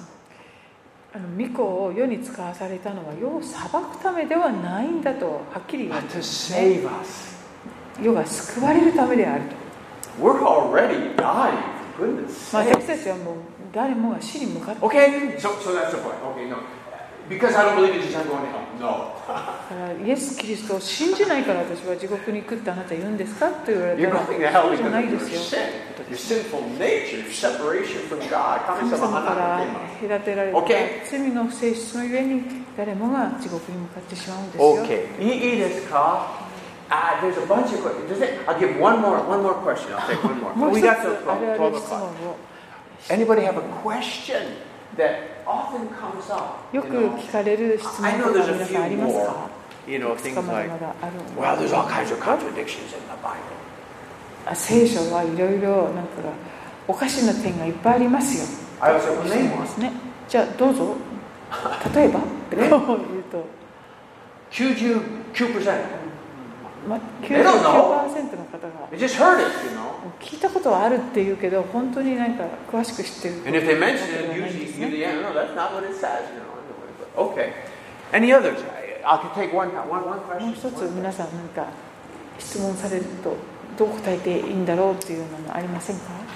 [1.13, 6.23] あの御子を世に使わされたのは世を裁くためではないんだとはっきり言われている、ね。
[8.01, 9.55] 世が救われるためであると。
[12.53, 13.35] 私たちはもう
[13.73, 14.87] 誰もが死に向かっている。
[17.30, 18.62] Because I don't believe in Jesus, I'm going to hell.
[18.78, 19.12] No.
[19.26, 26.08] からイ エス・キリストを信じないから私は地獄に行くってあなた言うんですかと言われた You're ら going to hell そうじゃ because ない of で your すよ sin,
[26.08, 28.64] your sinful nature, your separation from God.
[28.78, 29.66] 神様から
[30.00, 31.04] 隔てられた Okay.
[31.10, 32.42] 罪の不正室のゆえに
[32.76, 34.84] 誰もが地獄に向かってしまうんですよ。
[34.84, 35.20] Okay.
[35.20, 36.46] いいいいですか
[36.88, 38.08] Uh, there's a bunch of questions.
[38.08, 39.92] Does it, I'll give one more, one more question.
[39.92, 40.54] I'll take one more.
[40.54, 42.04] もう we 一つ got あ till るあ 12, る 12質問 o'clock.
[42.30, 42.36] を
[43.10, 44.54] Anybody have a question
[44.96, 45.29] that often comes up?
[46.73, 49.35] よく聞かれる質問とかありますか？
[54.45, 56.11] あ聖書はいろいろなんか
[56.87, 58.45] おかしな点がいっぱいありますよ。
[59.67, 59.91] すね、
[60.27, 60.95] じゃあどうぞ。
[61.95, 62.19] 例えば、
[62.69, 63.43] どう 言うと。
[66.87, 68.87] まあ、99%の方が。
[70.19, 73.35] 聞いたことはあるっていうけど本当になんか詳しく知ってる。
[80.45, 81.67] もう一つ皆さん何か
[82.39, 83.35] 質問されると
[83.77, 86.30] どう答えていいんだろうっていうのもありませんか？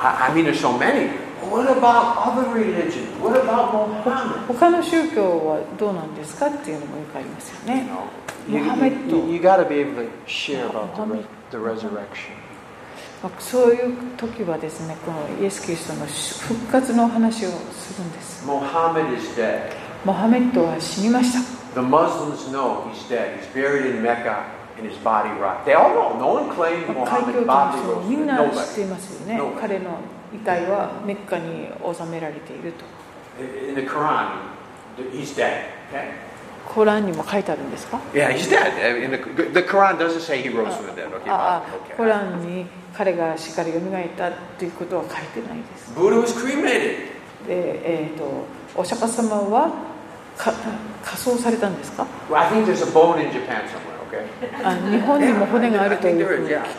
[0.00, 1.08] I, I mean, there's so many.
[1.50, 3.08] What about other religions?
[3.20, 4.46] What about Mohammed?
[4.48, 7.86] 他の宗教はどうなんですかっていうのもよくありますよね
[8.48, 12.32] you, you, you, got to be able to share about the, the resurrection.
[13.22, 18.60] まあそういう時はですねこのイエス・キリストの復活の話をするんです.モ
[20.12, 23.38] ハメッドは死にました The Muslims know he's dead.
[23.38, 24.44] He's buried in Mecca
[29.60, 29.98] 彼の
[30.34, 32.84] 遺体はメッカに収められていると。
[36.66, 38.00] コランにも書いてあるんですか？
[41.96, 43.80] コランに彼が死から蘇っ
[44.16, 45.94] たということは書いてないです。
[47.46, 48.24] でえー、と
[48.74, 49.70] お釈迦様は
[50.36, 52.04] 仮装されたんですか？
[54.08, 54.24] Okay.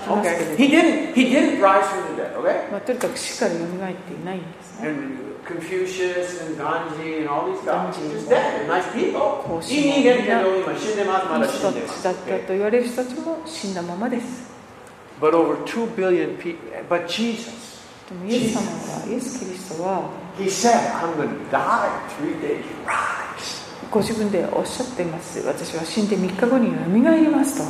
[0.08, 0.40] Okay.
[0.40, 1.14] れ He ど、didn't.
[1.14, 2.34] He didn't rise from the dead.
[2.38, 2.72] Okay.
[2.72, 8.68] まあ、とにかく死から蘇っていないんですね And Confucius and Ganji and all these guys, just dead.
[8.68, 9.20] Nice people.
[9.44, 11.48] 孔子もいい人間だけど今死んだ。
[11.48, 14.48] 人たちだった.と言われる人たちも死んだままです
[15.20, 16.60] But over two billion people.
[16.90, 22.64] But Jesus, でもイエス様はイエス・キリストは He said, "I'm going to die three days.
[22.86, 23.27] Rise."
[23.92, 27.64] ご自分でおっしゃっています私は死んで3日後によみがえりますと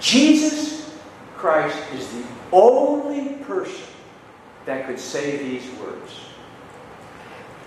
[0.00, 0.90] Jesus
[1.38, 3.70] Christ is the only person
[4.66, 6.30] that could say these words.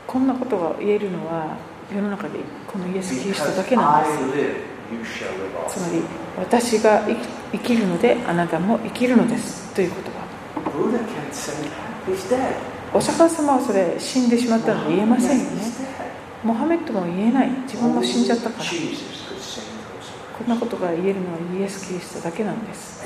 [0.08, 1.58] こんなことが言えるのは
[1.94, 4.18] 世の中でこのイエス・キリストだけなんです
[5.70, 6.02] つ.まり
[6.38, 7.02] 私が
[7.52, 10.24] 生きるのであなたも生きるのですという言葉.
[12.94, 15.83] お釈迦様はそれ死んでしまったので言えませんよね.
[16.44, 18.64] モハメッドも言えない自分も死んじゃったから
[20.38, 23.04] こんなことが言えるのはイエス・キリストだけなんです.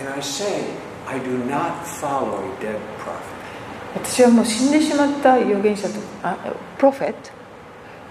[3.96, 6.36] 私はもう死んでしまった預言者とあ
[6.78, 7.32] プロフェット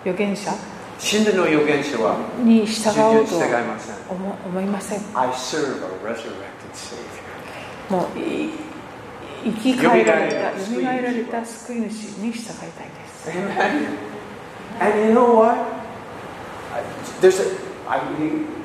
[0.04, 0.52] 預言者？
[0.98, 3.94] 死んでの預言者はに従おうと従いはません。
[4.08, 5.00] 思思いません.
[7.90, 8.50] もうい
[9.44, 12.72] 生き返られた蘇蘇られた救い主に従いたいで
[13.08, 14.15] す.
[14.80, 15.56] And you know what?
[16.74, 16.82] I-
[17.20, 17.44] There's a.
[17.88, 18.00] I,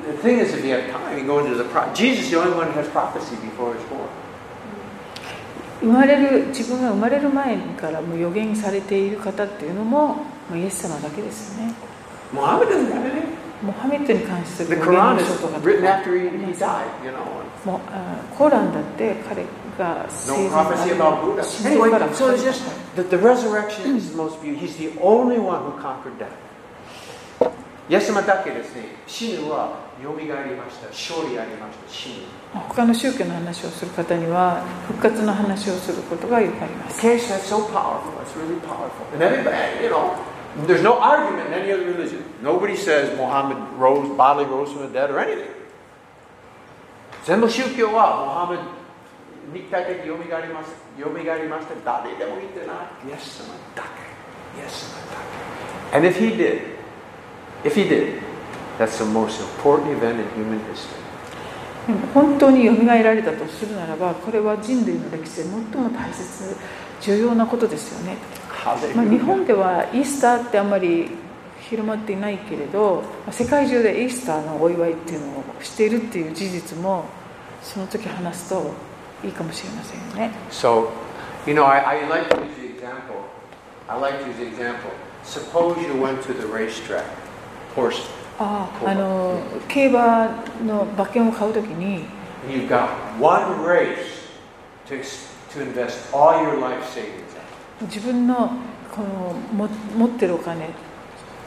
[0.06, 1.64] the thing is, if you have time, you go into the.
[1.64, 4.08] Pro- Jesus, is the only one who has prophecy before he's born.
[5.80, 10.16] 生まれる自分が生まれる前からもう予言されている方っていうのもも
[10.52, 11.72] うイエス様だけですよね
[12.32, 13.24] Muhammad doesn't have anything.
[13.64, 15.80] モハメッドに関する予言の書とか died,
[17.04, 17.66] you know.
[17.66, 19.44] もうあコーランだって彼
[19.81, 21.43] が No 生前 prophecy about Buddha.
[21.43, 22.63] 死んでから Anyway, so it's just
[22.95, 24.67] that the resurrection is the most beautiful.
[24.67, 26.29] He's the only one who conquered death.
[27.89, 32.15] イエス様だけですね、死ぬは蘇りました、勝利ありました、死ぬ。
[32.53, 38.11] 他の宗教の話をする方には復活の話をすることがよくあります Okay, so that's so powerful.
[38.19, 39.05] That's really powerful.
[39.13, 40.15] And everybody, you know,
[40.67, 42.23] there's no argument in any other religion.
[42.43, 45.47] Nobody says Muhammad rose, bodily rose from the dead or anything.
[47.25, 48.63] 全部宗教はモハメド
[49.52, 50.70] 肉体的によみがえります
[51.00, 53.10] よみがえりまして誰でもいいってない。
[53.10, 53.82] イエス様だ
[54.54, 54.60] け。
[54.60, 55.18] イエス様だ
[55.90, 55.96] け。
[55.96, 56.60] And if he did
[57.64, 58.20] if he did
[58.78, 61.02] that's the most important event in human history.
[61.86, 66.56] でも本当によみがえられたとするならばこれは人類の歴史で最も大切
[67.00, 68.16] 重要なことですよね、
[68.94, 71.10] まあ、日本ではイースターってあんまり
[71.68, 77.04] 広まっていないけれど世界中でイースターのお祝いっていうのをしているっていう事実も
[77.62, 78.70] その時話すと
[79.24, 80.88] いいかもしれませんよね So,
[81.46, 83.24] you know, I, I like to use the example.
[83.88, 84.90] I like to use the example.
[85.24, 87.04] Suppose you went to the racetrack,
[87.76, 88.02] horse,
[88.38, 90.28] あああの競馬
[90.66, 92.04] の馬券を買う時に
[92.44, 92.88] and you've got
[93.20, 94.26] one race
[94.88, 95.00] to,
[95.52, 97.06] to invest all your life savings
[97.80, 97.86] in.
[97.86, 98.50] 自分の
[98.90, 100.70] このも持ってるお金、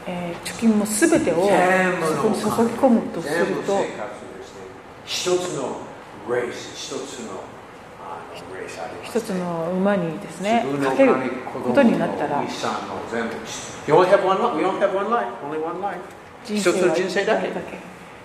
[0.06, 3.80] えー貯金も全てをそこに注ぎ込むとすると
[5.04, 5.76] 一つの
[6.30, 7.40] レース、一つの
[9.04, 11.14] 一つの馬にですねかける
[11.52, 12.42] こと供になったら.
[16.44, 17.48] 人一つの生は人生だけ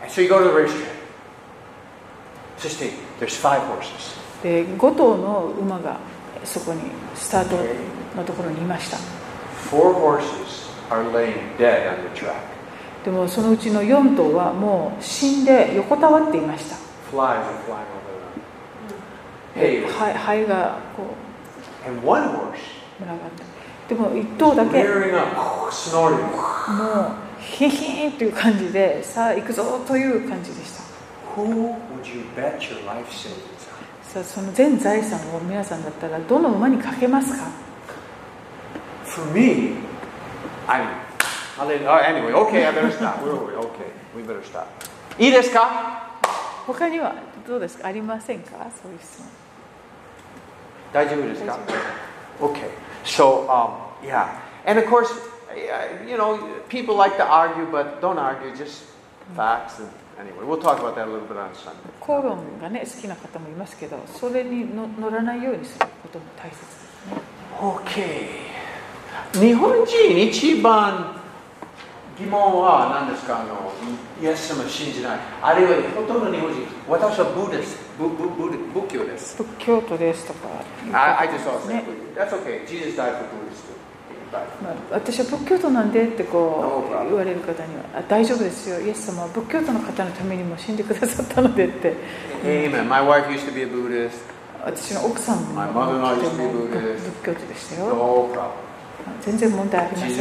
[0.10, 0.86] so you go to the racetrack.
[2.58, 4.20] そして there's five horses.
[4.44, 5.98] で5頭の馬が
[6.44, 6.82] そこに
[7.16, 7.56] スタート
[8.18, 8.98] のところにいました
[9.70, 12.34] Four horses are laying dead on the track.
[13.06, 16.76] でもそのうちの4頭はもう死んで横たわっていました
[17.12, 18.01] Flies are flying
[19.88, 21.32] 肺,肺がこう。
[23.00, 23.44] 群がって
[23.90, 24.90] でも一頭だけも
[27.02, 27.06] う
[27.40, 30.82] ヒヒンという感じでさあ行くぞという感じでした。
[34.04, 37.48] さあその全財産を皆さんだったらどの馬にかけますか
[39.06, 39.74] For me,
[40.68, 40.86] I'm.
[45.20, 46.10] いいですか
[46.66, 47.14] 他には
[47.48, 49.41] どうですかありませんかそういう質問。
[50.93, 51.59] 大丈夫ですか
[52.41, 52.69] Okay.
[53.05, 53.71] So, um,
[54.05, 54.29] yeah.
[54.67, 55.09] And of course,
[55.57, 56.39] yeah, you know,
[56.69, 58.85] people like to argue, but don't argue, just
[59.35, 59.79] facts.
[59.79, 59.89] And
[60.19, 61.91] anyway, we'll talk about that a little bit on Sunday.
[62.01, 67.21] 口論がね好きな方もいますけどそれにの乗らないようにすることも大切ですね
[67.59, 68.29] Okay.
[69.41, 71.20] 日本人一番
[72.20, 73.42] 疑問は何ですか？
[73.42, 73.72] あの
[74.22, 75.20] イエス様信じない。
[75.42, 77.80] あるいはほとんどの日本人、私はブーです。
[77.98, 79.38] ブブブブ仏教です。
[79.38, 80.48] 仏教徒ですとか。
[80.50, 81.84] あ、ね、あ、あいつはそうですね。
[82.16, 82.68] That's okay.
[82.68, 83.26] Jesus died for
[84.92, 88.80] 私は仏教徒なんでってこう言われる方には、あ大丈夫ですよ。
[88.80, 91.94] イエス様は仏教徒の方のためにも死んでくださったのでって。
[92.44, 92.88] Amen.
[92.88, 94.12] My wife used to be a Buddhist.
[94.64, 95.86] 私の奥さんも,も
[96.16, 96.30] 仏
[97.24, 98.30] 教徒でしたよ。
[99.22, 100.12] 全然問題ありません。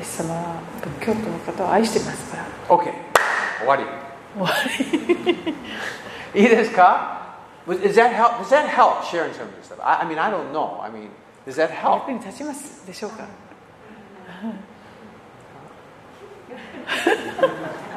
[0.00, 0.60] エス様は
[1.00, 2.92] 仏教徒の方を愛してますから Okay.
[3.58, 3.84] 終わり。
[4.36, 4.50] 終わ
[6.34, 7.12] りいいですか
[7.66, 8.38] Does that help?
[8.42, 9.78] Does that help sharing some of this stuff?
[9.82, 10.80] I, I mean, I don't know.
[10.82, 11.08] I mean,
[11.46, 12.00] does that help?
[12.00, 13.24] 役に立ちますでしょうか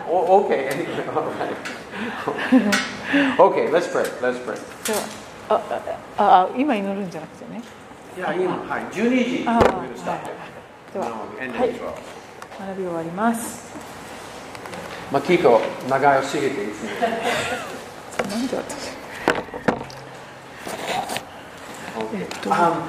[0.09, 0.69] O- okay.
[0.69, 1.55] Anyway, all right.
[3.39, 3.69] okay.
[3.71, 4.05] Let's pray.
[4.21, 4.55] Let's pray.
[4.85, 4.99] では
[5.49, 5.55] あ
[6.17, 7.61] あああ今祈るんじゃなくてね
[8.17, 9.45] Yeah, 今はい12時。
[9.45, 10.56] はい
[10.97, 11.79] でははい at 12.
[12.59, 13.67] 学び終わります
[15.11, 16.89] まあ、結構長すぎていつも。
[18.29, 18.97] なんで私.
[22.13, 22.81] えっと Um,